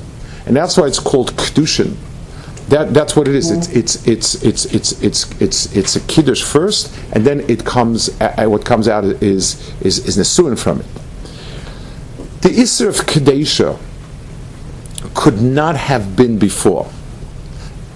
[0.46, 1.96] And that's why it's called kedushin.
[2.68, 3.50] That, that's what it is.
[3.50, 8.20] It's, it's, it's, it's, it's, it's, it's, it's a kiddush first, and then it comes.
[8.20, 10.86] Uh, what comes out is is is nesuin from it.
[12.42, 13.78] The Isser of Kadesha
[15.14, 16.90] could not have been before,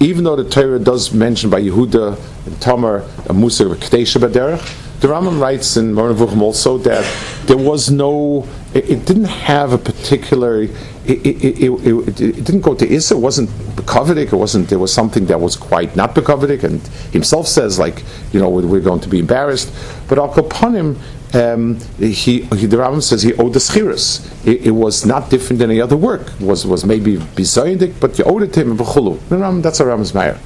[0.00, 4.88] even though the Torah does mention by Yehuda and Tamar a Musa of Kadesha Baderech
[5.00, 7.04] the Rambam writes in Nevuchim also that
[7.46, 10.70] there was no, it, it didn't have a particular, it,
[11.06, 15.40] it, it, didn't go to Issa, it wasn't Bekovidik, it wasn't, there was something that
[15.40, 16.82] was quite not Bekovidik, and
[17.14, 19.72] himself says, like, you know, we're going to be embarrassed.
[20.06, 20.98] But Al Kapanim,
[21.32, 24.26] um, he, he, the Rambam says he owed the schiras.
[24.46, 26.32] It, it, was not different than any other work.
[26.40, 29.62] It was was maybe bizayidik, but you owed it to him The v'chulu.
[29.62, 30.38] That's a Rambam's mayor.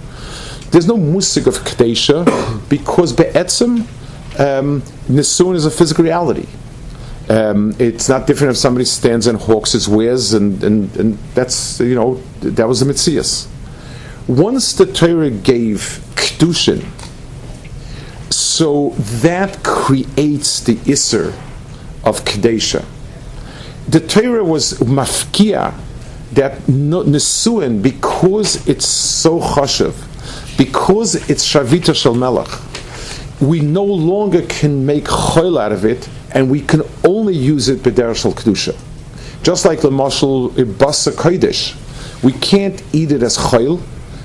[0.71, 3.87] There's no musik of kadesha because be'etzim
[4.39, 6.47] um, Nisun is a physical reality.
[7.29, 11.81] Um, it's not different if somebody stands and hawks his wares, and, and, and that's,
[11.81, 13.47] you know, that was the Mitzias.
[14.27, 16.85] Once the Torah gave Kedushin,
[18.31, 21.29] so that creates the Isser
[22.05, 22.85] of Kedesha.
[23.89, 25.75] The Torah was mafkia
[26.33, 29.95] that Nesuin, because it's so chashav,
[30.59, 32.49] because it's Shavita Shal Melech,
[33.41, 37.81] we no longer can make choil out of it, and we can only use it
[37.81, 38.77] b'dereshal kedusha.
[39.43, 41.77] Just like the mashal basa kodesh,
[42.23, 43.81] we can't eat it as choil.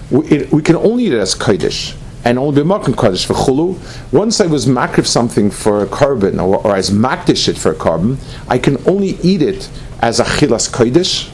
[0.09, 3.77] We, it, we, can only eat it as kodesh, and only b'makan kodesh for chulu.
[4.12, 7.75] Once I was makrif something for a carbon, or, or as makdish it for a
[7.75, 9.69] carbon, I can only eat it
[10.01, 11.29] as a chilas kodesh,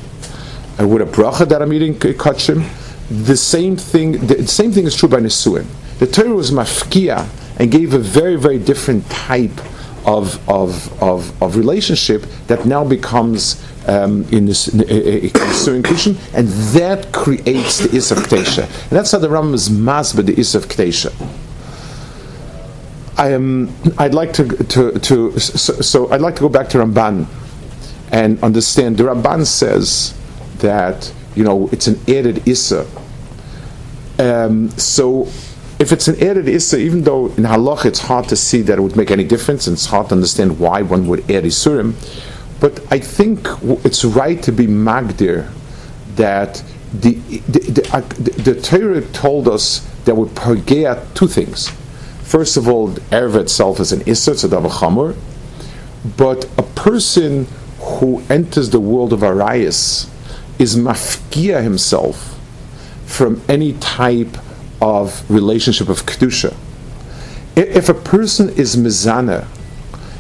[0.80, 2.68] uh, with a bracha that I'm eating kachim.
[3.10, 4.26] The same thing.
[4.26, 5.66] The same thing is true by nesuin.
[6.00, 9.52] The Torah was mafkia and gave a very, very different type
[10.06, 17.12] of, of, of, of relationship that now becomes um, in this concerning Kishin, and that
[17.12, 18.64] creates the Is of Ktesha.
[18.64, 21.14] And that's how the Rambam is masba the Is of Ktesha.
[23.18, 23.74] I am.
[23.98, 27.28] I'd like to to, to so, so, I'd like to go back to Ramban
[28.12, 28.98] and understand.
[28.98, 30.14] The Ramban says
[30.58, 32.86] that you know it's an added Issa
[34.18, 35.28] Um, so
[35.78, 38.82] if it's an added issa, even though in halach it's hard to see that it
[38.82, 41.94] would make any difference, and it's hard to understand why one would add isurim,
[42.60, 43.48] but I think
[43.84, 45.52] it's right to be magdir
[46.16, 51.70] that the the, the, uh, the, the Torah told us that we pagea two things.
[52.24, 55.16] First of all, Erev itself is an issa, it's a chamor,
[56.18, 57.48] but a person
[57.80, 60.10] who enters the world of Arias
[60.58, 62.40] is mafkia himself
[63.06, 64.38] from any type
[64.86, 66.56] of relationship of kedusha.
[67.56, 69.48] If a person is mizana,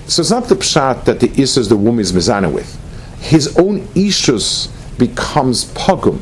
[0.07, 2.79] so it's not the pshat that the issus the woman is mizana with.
[3.19, 6.19] His own ishus becomes pogum,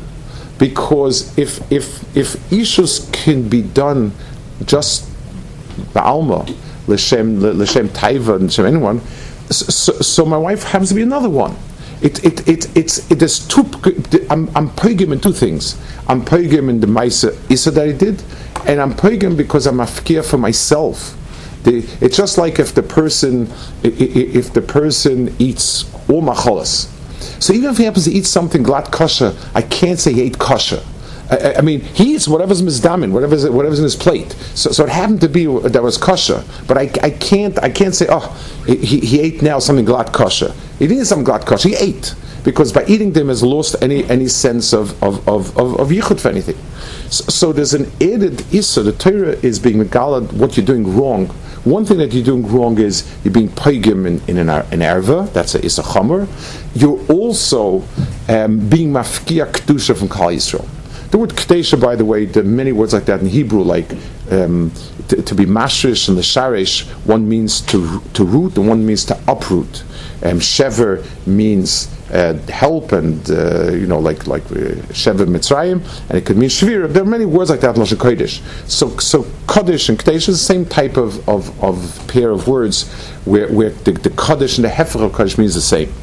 [0.58, 4.12] because if if if ishus can be done
[4.64, 5.08] just
[5.94, 6.46] ba'alma
[6.86, 9.00] l'shem l'shem taiva and anyone,
[9.50, 11.56] so, so my wife happens to be another one.
[12.02, 13.62] It, it, it, it's, it is two,
[14.30, 15.80] I'm, I'm poigim in two things.
[16.08, 18.22] I'm poigim in the Maisa Issa that I did,
[18.66, 21.16] and I'm poigim because I'm afkir for myself.
[21.64, 23.50] The, it's just like if the person,
[23.82, 26.90] if the person eats all macholas.
[27.40, 30.38] So even if he happens to eat something glatt kosher, I can't say he ate
[30.38, 30.82] kosher.
[31.30, 34.32] I, I, mean, he eats whatever's mizdamin, whatever's whatever's in his plate.
[34.54, 37.94] So, so it happened to be that was kosher, but I, I can't I can't
[37.94, 38.30] say oh
[38.66, 40.52] he, he ate now something glatt kosher.
[40.78, 41.70] He didn't eat some glatt kosher.
[41.70, 45.80] He ate because by eating them has lost any any sense of of of, of,
[45.80, 46.56] of yichud for anything.
[47.10, 48.82] So, so, there's an added issa.
[48.82, 51.28] The Torah is being megalad what you're doing wrong.
[51.64, 55.32] One thing that you're doing wrong is you're being paigim in, in an, an erva,
[55.32, 56.28] that's a issa chomer.
[56.74, 57.82] You're also
[58.28, 60.68] um, being mafkia kedusha from Klal Yisrael.
[61.14, 63.88] The word Kadesha, by the way, there are many words like that in Hebrew, like
[64.32, 64.72] um,
[65.06, 69.04] to, to, be mashrish and the sharish, one means to, to root and one means
[69.04, 69.84] to uproot.
[70.24, 76.18] Um, shever means uh, help and, uh, you know, like like uh, shever mitzrayim, and
[76.18, 76.92] it could mean shvir.
[76.92, 78.42] There are many words like that in Lashon Kodesh.
[78.68, 82.90] So, so Kaddish and Kadesh is the same type of, of, of pair of words
[83.24, 85.94] where, where the, the Kaddish and the Hefer of Kaddish means the same.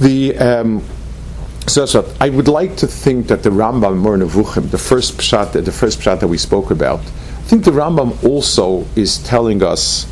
[0.00, 0.84] The um,
[1.70, 5.52] so, so I would like to think that the Rambam Moreh Nevuchim, the first pshat,
[5.52, 10.06] the first pshat that we spoke about, I think the Rambam also is telling us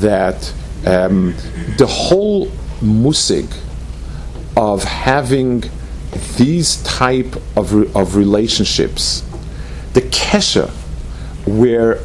[0.00, 0.52] that
[0.84, 1.34] um,
[1.78, 2.48] the whole
[2.80, 3.48] musig
[4.56, 5.64] of having
[6.36, 9.24] these type of, re- of relationships,
[9.92, 10.68] the kesha,
[11.46, 12.00] where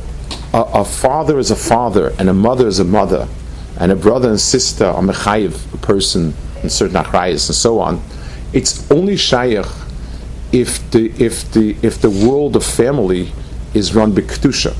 [0.54, 3.28] a, a, father is a father and a mother is a mother,
[3.80, 8.02] and a brother and sister are mechayiv, a person in certain achrayas and so on,
[8.54, 9.66] it's only shaykh
[10.52, 13.32] if the if the if the world of family
[13.74, 14.76] is run by kedusha.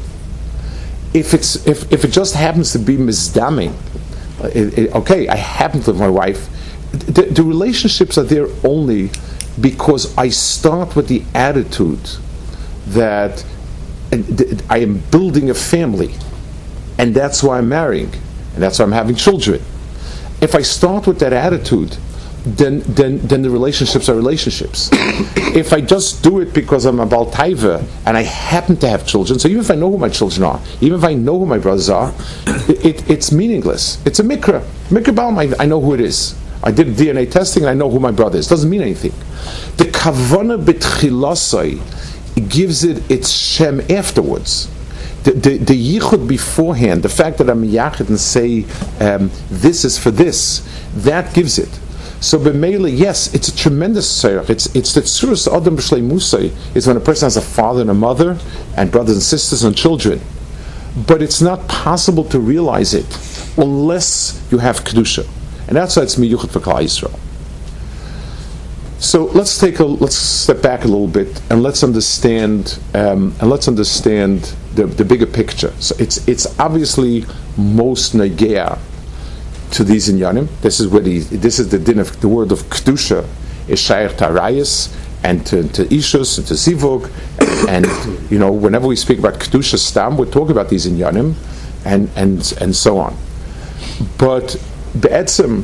[1.14, 3.74] If it's if, if it just happens to be misdaming,
[4.42, 6.50] uh, okay, I happen to with my wife.
[6.92, 9.12] The, the relationships are there only
[9.62, 12.10] because I start with the attitude
[12.88, 13.46] that
[14.70, 16.16] I am building a family,
[16.98, 18.12] and that's why I'm marrying,
[18.54, 19.62] and that's why I'm having children.
[20.42, 21.98] If I start with that attitude,
[22.46, 24.90] then, then, then the relationships are relationships.
[24.94, 29.40] if I just do it because I'm a Baltaiva and I happen to have children,
[29.40, 31.58] so even if I know who my children are, even if I know who my
[31.58, 32.14] brothers are,
[32.68, 34.04] it, it's meaningless.
[34.06, 34.62] It's a mikra.
[34.90, 36.36] Mikra Baum, I, I know who it is.
[36.64, 38.48] I did DNA testing and I know who my brother is.
[38.48, 39.12] Doesn't mean anything.
[39.78, 41.80] The kavana betchilasai
[42.50, 44.70] gives it its shem afterwards.
[45.24, 48.66] The, the, the yichud beforehand, the fact that I'm yachid and say
[49.02, 51.80] um, this is for this, that gives it.
[52.22, 54.50] So b'meila, yes, it's a tremendous tzarech.
[54.50, 57.90] It's it's the tzurus adam b'shlei musay is when a person has a father and
[57.90, 58.38] a mother
[58.76, 60.20] and brothers and sisters and children.
[61.08, 63.06] But it's not possible to realize it
[63.58, 65.26] unless you have kedusha,
[65.68, 67.18] and that's why it's miyuchat for Klal Yisrael.
[69.00, 73.50] So let's take a let's step back a little bit and let's understand um, and
[73.50, 75.72] let's understand the, the bigger picture.
[75.80, 77.24] So it's it's obviously
[77.56, 78.78] most negea
[79.72, 80.48] to these inyanim.
[80.62, 83.26] This is where the, this is the din of the word of kedusha
[83.68, 87.12] is tarayas and to, to ishus and to zivug
[87.68, 91.36] and, and, you know whenever we speak about kedusha stam we talk about these inyanim
[91.86, 93.16] and and and so on.
[94.18, 94.56] But
[95.00, 95.64] be'etzim,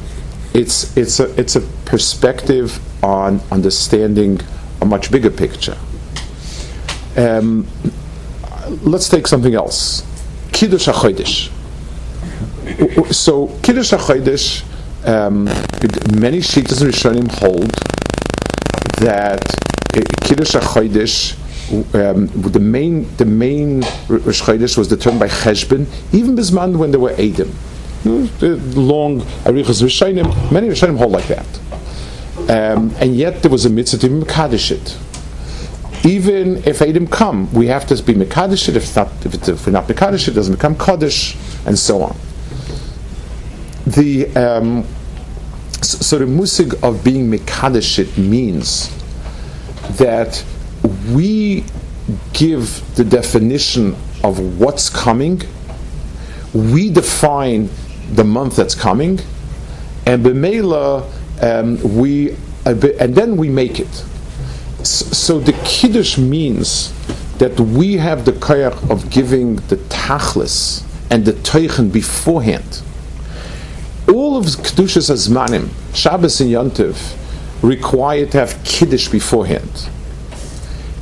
[0.53, 4.39] it's it's a it's a perspective on understanding
[4.81, 5.77] a much bigger picture.
[7.17, 7.67] Um,
[8.83, 10.03] let's take something else.
[10.51, 11.51] Kiddush HaChodesh
[13.11, 14.63] so Kiddush HaChodesh,
[15.07, 15.45] um,
[16.19, 17.69] many Shitas and Rishonim hold
[18.99, 19.43] that
[20.21, 21.35] Kiddush HaChodesh,
[21.95, 26.99] um, the main the main Rosh Chodesh was determined by Cheshbon, even Bisman when there
[26.99, 27.53] were Edom.
[28.03, 31.59] Long Arichas Rishonim, many Rishonim hold like that.
[32.49, 34.97] Um, and yet there was a mitzvah to Mekadesh it.
[36.05, 39.87] even if Adam come, we have to be Mekadosh If, not, if, if we're not
[39.87, 41.35] Mekadosh it doesn't become Kaddish,
[41.65, 42.15] and so on.
[43.87, 44.85] The, um,
[45.81, 48.89] so, the musig of being Mekadosh means
[49.97, 50.43] that
[51.11, 51.63] we
[52.33, 55.41] give the definition of what's coming,
[56.53, 57.69] we define
[58.13, 59.19] the month that's coming,
[60.05, 61.03] and b'meila
[61.41, 64.03] um, we and then we make it.
[64.83, 66.91] So the kiddush means
[67.37, 72.81] that we have the koyach of giving the tachlis and the teichen beforehand.
[74.07, 77.17] All of kedushas azmanim, Shabbos and Yontif,
[77.61, 79.89] require to have kiddush beforehand.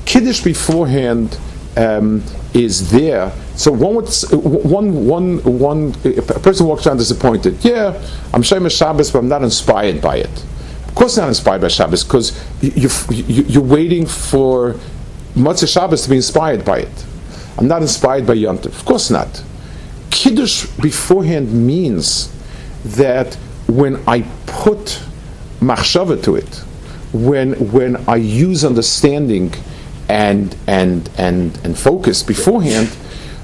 [0.06, 1.38] Kiddush beforehand
[1.76, 2.24] um,
[2.54, 3.32] is there.
[3.56, 7.64] So one would, one, one, one, a person walks around disappointed.
[7.64, 7.94] Yeah,
[8.34, 10.46] I'm Shemesh Shabbos, but I'm not inspired by it.
[10.88, 14.76] Of course, not inspired by Shabbos because you, you, are waiting for
[15.36, 17.06] Motzei Shabbos to be inspired by it.
[17.58, 18.68] I'm not inspired by Yom Tov.
[18.68, 19.44] Of course not.
[20.12, 22.32] Kiddush beforehand means
[22.84, 23.36] that
[23.68, 25.02] when I put
[25.60, 26.64] machshava to it,
[27.14, 29.54] when when I use understanding
[30.10, 32.90] and and and and focus beforehand,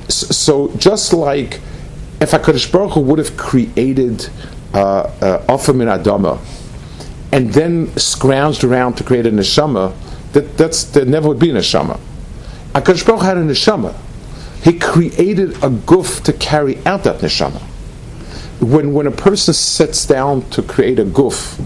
[0.09, 1.61] so just like
[2.19, 4.29] if Hakadosh Baruch Hu would have created
[4.73, 6.39] uh, uh, Adama
[7.31, 9.93] and then scrounged around to create a neshama,
[10.33, 11.99] that that's there never would be a neshama.
[12.73, 13.95] Akash Baruch had a neshama.
[14.63, 17.61] He created a guf to carry out that neshama.
[18.59, 21.57] When when a person sits down to create a guf,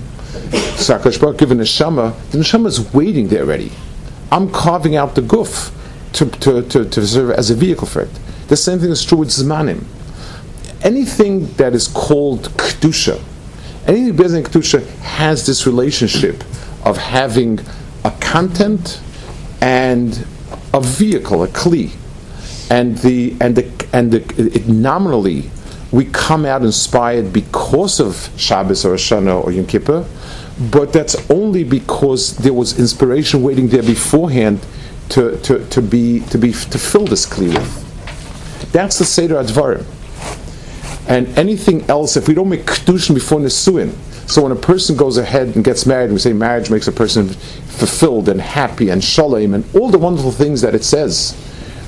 [1.19, 3.71] Baruch given a neshama, the neshama is waiting there already.
[4.31, 5.71] I'm carving out the guf
[6.13, 8.09] to, to, to, to serve as a vehicle for it.
[8.47, 9.83] The same thing is true with zmanim.
[10.83, 13.21] Anything that is called kedusha,
[13.85, 16.41] Anything Bezin Kedusha has this relationship
[16.85, 17.59] of having
[18.05, 19.01] a content
[19.59, 20.25] and
[20.73, 21.91] a vehicle, a kli,
[22.71, 25.49] and the and the and the it nominally
[25.93, 30.05] we come out inspired because of Shabbos or Shana or Yom Kippur,
[30.69, 34.65] but that's only because there was inspiration waiting there beforehand
[35.09, 38.71] to, to, to be to be to fill this kli with.
[38.73, 39.85] That's the Seder Advarim
[41.07, 43.93] and anything else, if we don't make kedushin before nisuin,
[44.29, 47.27] so when a person goes ahead and gets married, we say marriage makes a person
[47.29, 51.37] fulfilled and happy and shalom and all the wonderful things that it says.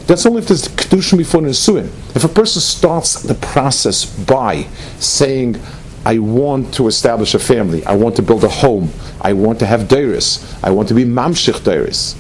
[0.07, 1.87] That's only if there's kedushin before nisuin.
[2.15, 4.67] If a person starts the process by
[4.99, 5.59] saying,
[6.05, 7.83] "I want to establish a family.
[7.85, 8.91] I want to build a home.
[9.21, 10.43] I want to have deiris.
[10.63, 12.15] I want to be mamshich deiris,"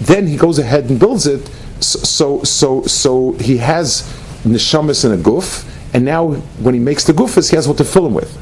[0.00, 1.48] then he goes ahead and builds it.
[1.80, 4.02] So, so, so he has
[4.44, 7.84] neshamas in a guf and now when he makes the gufas, he has what to
[7.84, 8.36] fill him with.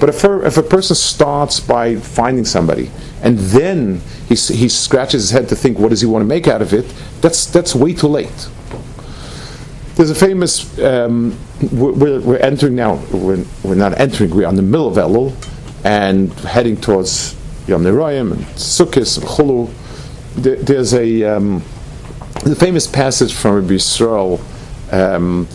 [0.00, 2.90] But if, if a person starts by finding somebody
[3.22, 6.46] and then he, he scratches his head to think what does he want to make
[6.46, 6.86] out of it,
[7.20, 8.48] that's, that's way too late.
[9.94, 11.36] There's a famous, um,
[11.72, 15.34] we're, we're, entering now, we're, we're, not entering, we're on the middle of Elul
[15.84, 17.34] and heading towards
[17.66, 19.70] Yom Neroyim and Sukkot and Chulu.
[20.36, 21.62] There, there's a um,
[22.44, 24.40] the famous passage from Rabbi Yisrael
[24.92, 25.48] um,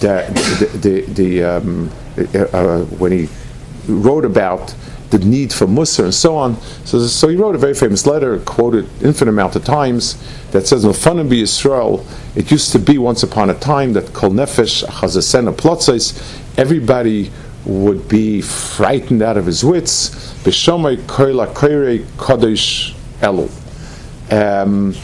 [0.00, 3.28] the, the, the um, uh, uh, when he
[3.88, 4.74] wrote about
[5.10, 6.60] the need for Mussar and so on.
[6.84, 10.16] So, so he wrote a very famous letter, quoted infinite amount of times,
[10.50, 12.04] that says, "Mefanim be Israel."
[12.34, 16.20] It used to be once upon a time that kol nefesh chazasena plotzes,
[16.58, 17.30] everybody
[17.64, 20.10] would be frightened out of his wits.
[20.44, 23.50] B'shomay koila koire kodesh elu.
[24.30, 24.94] Um,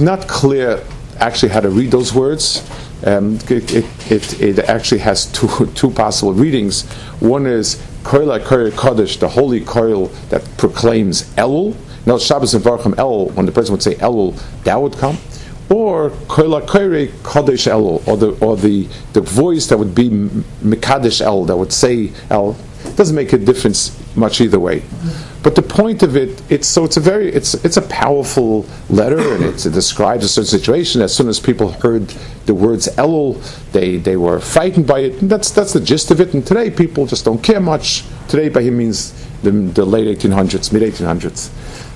[0.00, 0.82] not clear
[1.18, 2.68] actually how to read those words.
[3.04, 3.72] Um, it,
[4.10, 6.90] it, it, actually has two, two possible readings.
[7.20, 8.38] One is Koil
[8.70, 11.74] Kodesh, the holy Koil that proclaims Elul.
[12.06, 15.16] Now, Shabbos and Varcham Elul, when the person would say Elul, that would come.
[15.70, 21.22] Or Koila Koire Kodesh Elul, or the or the, the voice that would be Mikadesh
[21.22, 22.56] El, that would say El.
[22.96, 24.82] Doesn't make a difference much either way.
[25.42, 29.18] But the point of it, it's so it's a very it's it's a powerful letter,
[29.34, 31.02] and it describes a certain situation.
[31.02, 32.08] As soon as people heard
[32.46, 33.42] the words Elul,
[33.72, 35.20] they they were frightened by it.
[35.20, 36.32] And that's that's the gist of it.
[36.34, 38.04] And today people just don't care much.
[38.28, 41.50] Today by him means the, the late 1800s, mid 1800s.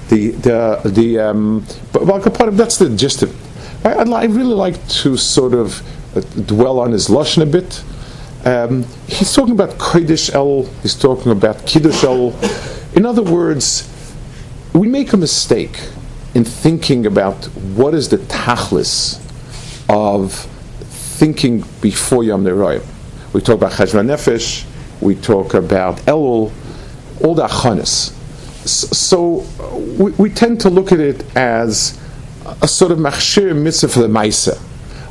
[0.09, 3.49] The the the um, but well, part of that's the gist of it.
[3.87, 5.81] I, I really like to sort of
[6.17, 7.83] uh, dwell on his lashon a bit.
[8.45, 12.33] Um, he's talking about Kodesh El, he's talking about Kiddush El.
[12.95, 13.93] In other words,
[14.73, 15.79] we make a mistake
[16.35, 19.21] in thinking about what is the tachlis
[19.89, 20.33] of
[21.19, 22.87] thinking before Yom Neroyim.
[23.33, 24.65] We talk about Cheshbon Nefesh,
[25.01, 26.53] we talk about Elul,
[27.23, 28.13] all the achanis.
[28.67, 29.45] So
[29.99, 31.99] we, we, tend to look at it as
[32.63, 34.63] a sort of machshir mitzvah for the Maisa.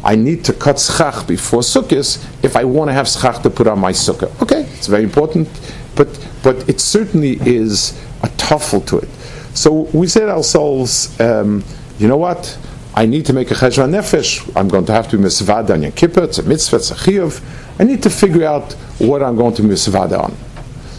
[0.07, 3.67] I need to cut schach before Sukkot if I want to have schach to put
[3.67, 4.31] on my sukkah.
[4.41, 5.49] Okay, it's very important,
[5.97, 6.07] but
[6.43, 7.91] but it certainly is
[8.23, 9.09] a tuffle to it.
[9.53, 11.61] So we said ourselves, um,
[11.99, 12.57] you know what?
[12.95, 14.49] I need to make a cheshbon nefesh.
[14.55, 16.23] I'm going to have to be misvada on Yom Kippur.
[16.23, 17.41] It's a mitzvah, it's a chiyuv.
[17.77, 20.46] I need to figure out what I'm going to misvada on.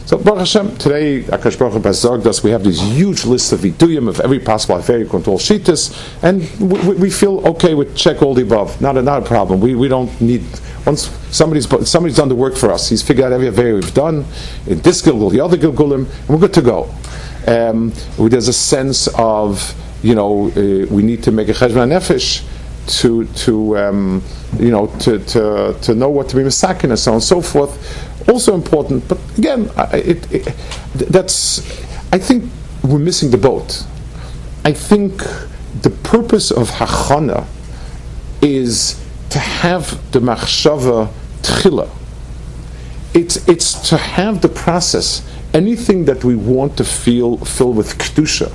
[0.09, 4.09] So Baruch Hashem, today Akash Baruch Hu us we have these huge lists of viduyim
[4.09, 5.93] of every possible very control shitas,
[6.23, 8.81] and we, we, feel okay with check all the above.
[8.81, 9.61] Not a, not a problem.
[9.61, 10.45] We, we don't need
[10.87, 12.89] once somebody's somebody's done the work for us.
[12.89, 14.25] He's figured out every very we've done
[14.67, 16.85] in this gilgul, the other gilgulim, and we're good to go.
[17.47, 22.47] Um, there's a sense of you know uh, we need to make a cheshbon nefesh
[23.01, 24.23] to to um,
[24.59, 27.43] you know to, to to know what to be misakin and so on and so
[27.43, 29.07] forth also important.
[29.09, 30.55] But again, it, it,
[30.95, 31.61] that's
[32.12, 32.51] I think
[32.83, 33.85] we're missing the boat.
[34.64, 35.19] I think
[35.83, 37.47] the purpose of hachana
[38.43, 41.12] is to have the machshava
[41.43, 41.89] tchila.
[43.14, 45.27] It's it's to have the process.
[45.55, 48.55] Anything that we want to feel fill with kedusha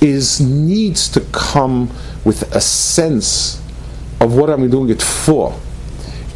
[0.00, 1.90] is needs to come
[2.24, 3.62] with a sense
[4.20, 5.58] of what I'm doing it for.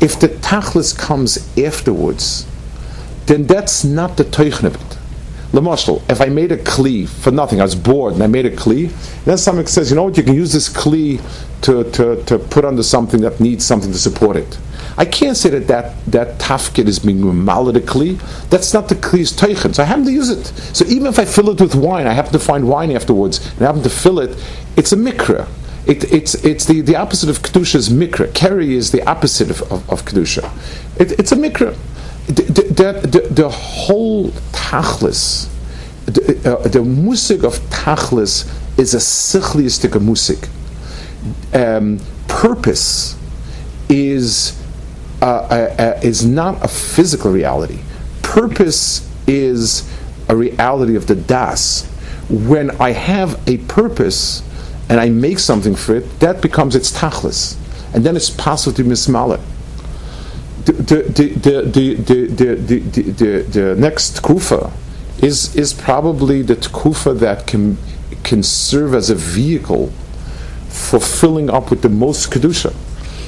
[0.00, 2.46] If the tachlis comes afterwards,
[3.26, 4.98] then that's not the teichen of it.
[5.52, 8.54] Lamashal, if I made a kli for nothing, I was bored and I made a
[8.54, 8.88] kli,
[9.24, 11.20] then someone says, you know what, you can use this kli
[11.62, 14.58] to, to, to put under something that needs something to support it.
[14.96, 18.20] I can't say that that, that tafkid is being malad a kli.
[18.48, 20.46] That's not the kli's teichen, so I happen to use it.
[20.74, 23.62] So even if I fill it with wine, I happen to find wine afterwards, and
[23.62, 24.38] I happen to fill it,
[24.76, 25.48] it's a mikra.
[25.86, 28.32] It, it's it's the, the opposite of kedusha is mikra.
[28.34, 30.50] Keri is the opposite of, of, of kedusha.
[31.00, 31.76] It, it's a mikra.
[32.26, 35.48] The, the, the, the whole tachlis,
[36.06, 38.46] the, uh, the musik of tachlis
[38.78, 40.48] is a sichliistic musik.
[41.52, 43.16] Um, purpose
[43.88, 44.56] is
[45.22, 47.80] uh, uh, uh, is not a physical reality.
[48.22, 49.90] Purpose is
[50.28, 51.86] a reality of the das.
[52.28, 54.42] When I have a purpose,
[54.90, 57.56] and I make something for it, that becomes its tachlis.
[57.94, 58.92] And then it's possible to the,
[60.64, 60.94] the,
[61.64, 61.94] the,
[63.14, 64.72] the, the, next kufa
[65.22, 67.78] is, is probably the kufa that can,
[68.24, 69.92] can serve as a vehicle
[70.68, 72.74] for filling up with the most kedusha.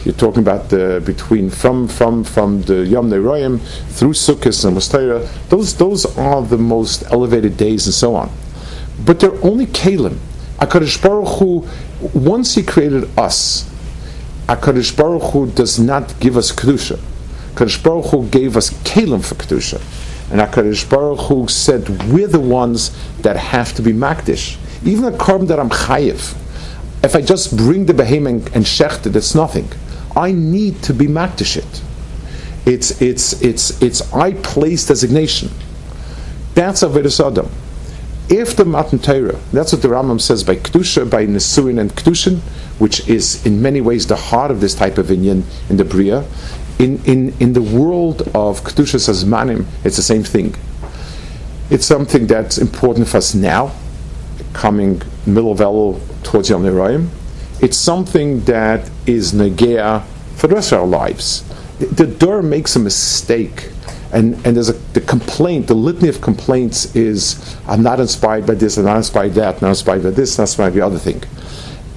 [0.05, 3.61] You're talking about the between from from from the Yom Neroyim
[3.91, 5.29] through Sukkot and Mustayra.
[5.49, 8.29] Those those are the most elevated days and so on.
[9.05, 10.19] But they're only kalim.
[10.63, 11.67] HaKadosh Baruch Hu,
[12.15, 13.69] once He created us,
[14.47, 17.01] HaKadosh Baruch Hu does not give us Kedusha.
[17.55, 19.81] HaKadosh Baruch Hu gave us Kalim for Kedusha.
[20.31, 24.57] And HaKadosh Baruch Hu said, we're the ones that have to be Makdish.
[24.87, 26.39] Even a korban that I'm Chayiv,
[27.03, 29.69] if I just bring the behemoth and, and shecht it, it's nothing.
[30.15, 31.83] I need to be Makdish it.
[32.67, 35.51] It's, it's, it's, it's I place designation.
[36.55, 37.51] That's a Avedis Adam
[38.31, 39.39] after Matan Torah.
[39.53, 42.41] That's what the Rambam says by Kedusha, by Nesuin and Kedushin,
[42.79, 46.25] which is in many ways the heart of this type of Inyan in the Bria.
[46.79, 50.55] In, in, in the world of Kedusha Sazmanim, it's the same thing.
[51.71, 53.73] It's something that's important for us now,
[54.53, 57.09] coming middle of Elul towards Yom Neraim.
[57.61, 60.05] It's something that is Negea
[60.37, 61.45] for the rest of our lives.
[61.79, 63.71] The, the Dur makes a mistake
[64.13, 68.55] and and there's a the complaint, the litany of complaints is I'm not inspired by
[68.55, 70.75] this, I'm not inspired by that, I'm not inspired by this, I'm not inspired by
[70.75, 71.23] the other thing.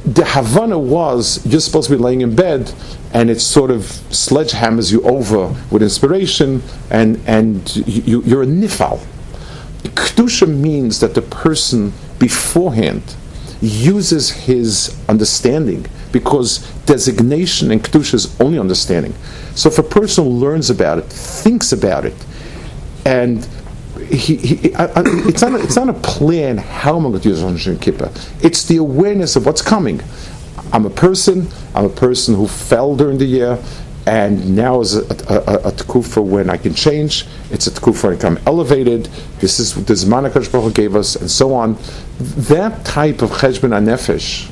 [0.06, 2.72] The Havana was you're supposed to be laying in bed,
[3.14, 9.06] and it sort of sledgehammers you over with inspiration, and and you, you're a nifal.
[9.84, 13.16] Kedusha means that the person beforehand
[13.62, 19.14] uses his understanding because designation and kedusha is only understanding.
[19.56, 22.14] So if a person learns about it, thinks about it,
[23.06, 23.48] and
[24.10, 27.30] he, he, I, I, it's, not a, it's not a plan how am going to
[27.30, 28.12] use Rosh Kippur.
[28.42, 30.02] It's the awareness of what's coming.
[30.74, 31.48] I'm a person.
[31.74, 33.58] I'm a person who fell during the year,
[34.06, 37.26] and now is a, a, a, a when I can change.
[37.50, 39.06] It's a tkufa when I'm elevated.
[39.40, 41.78] This is the Zman Baruch gave us, and so on.
[42.20, 44.52] That type of cheshbon anefesh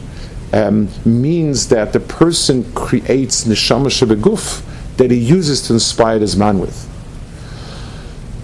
[0.54, 4.64] um, means that the person creates neshama shebeguf
[4.98, 6.90] that he uses to inspire his man with.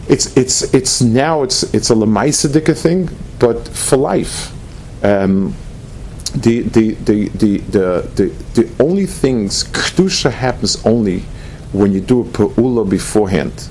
[0.10, 4.52] It's it's it's now it's it's a lemaisadika thing, but for life.
[5.04, 5.56] Um,
[6.36, 11.22] the, the, the, the, the, the, the only things kedusha happens only
[11.72, 13.68] when you do a pe'ula beforehand.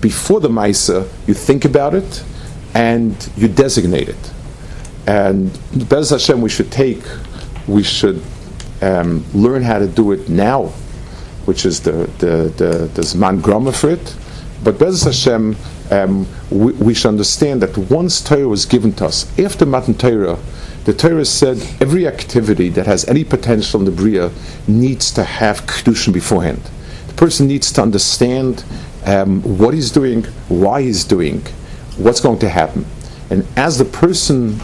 [0.00, 2.24] Before the maisa, you think about it
[2.74, 4.32] and you designate it.
[5.06, 7.02] And Bez Hashem, we should take
[7.66, 8.22] we should
[8.82, 10.72] um, learn how to do it now,
[11.46, 14.16] which is the the the, the Zman Grama for it.
[14.62, 15.56] But Bez Hashem,
[15.90, 20.38] um, we, we, should understand that once Torah was given to us, after Matan Torah,
[20.84, 24.30] the Torah said every activity that has any potential in the Bria
[24.68, 26.60] needs to have Kedushin beforehand.
[27.06, 28.64] The person needs to understand
[29.06, 31.40] um, what he's doing, why he's doing,
[31.96, 32.84] what's going to happen.
[33.30, 34.58] And as the person,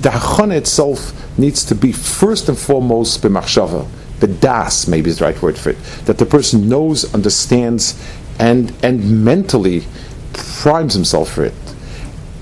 [0.00, 3.86] the Hachana itself needs to be first and foremost b'machshava,
[4.20, 8.00] the das maybe is the right word for it, that the person knows, understands,
[8.38, 9.84] and and mentally
[10.32, 11.54] primes himself for it.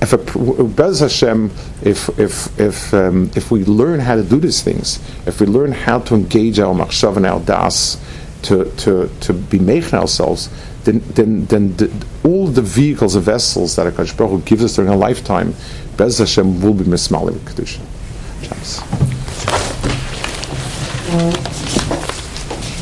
[0.01, 1.51] If a Bez Hashem,
[1.83, 5.73] if if if um, if we learn how to do these things, if we learn
[5.73, 7.99] how to engage our machshav and our das,
[8.43, 10.49] to to to be making ourselves,
[10.85, 11.91] then then then the,
[12.25, 15.55] all the vehicles and vessels that Hakadosh Baruch Hu gives us during our lifetime,
[15.97, 17.81] Bez Hashem will be mismalim kedusha.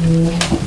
[0.07, 0.66] Música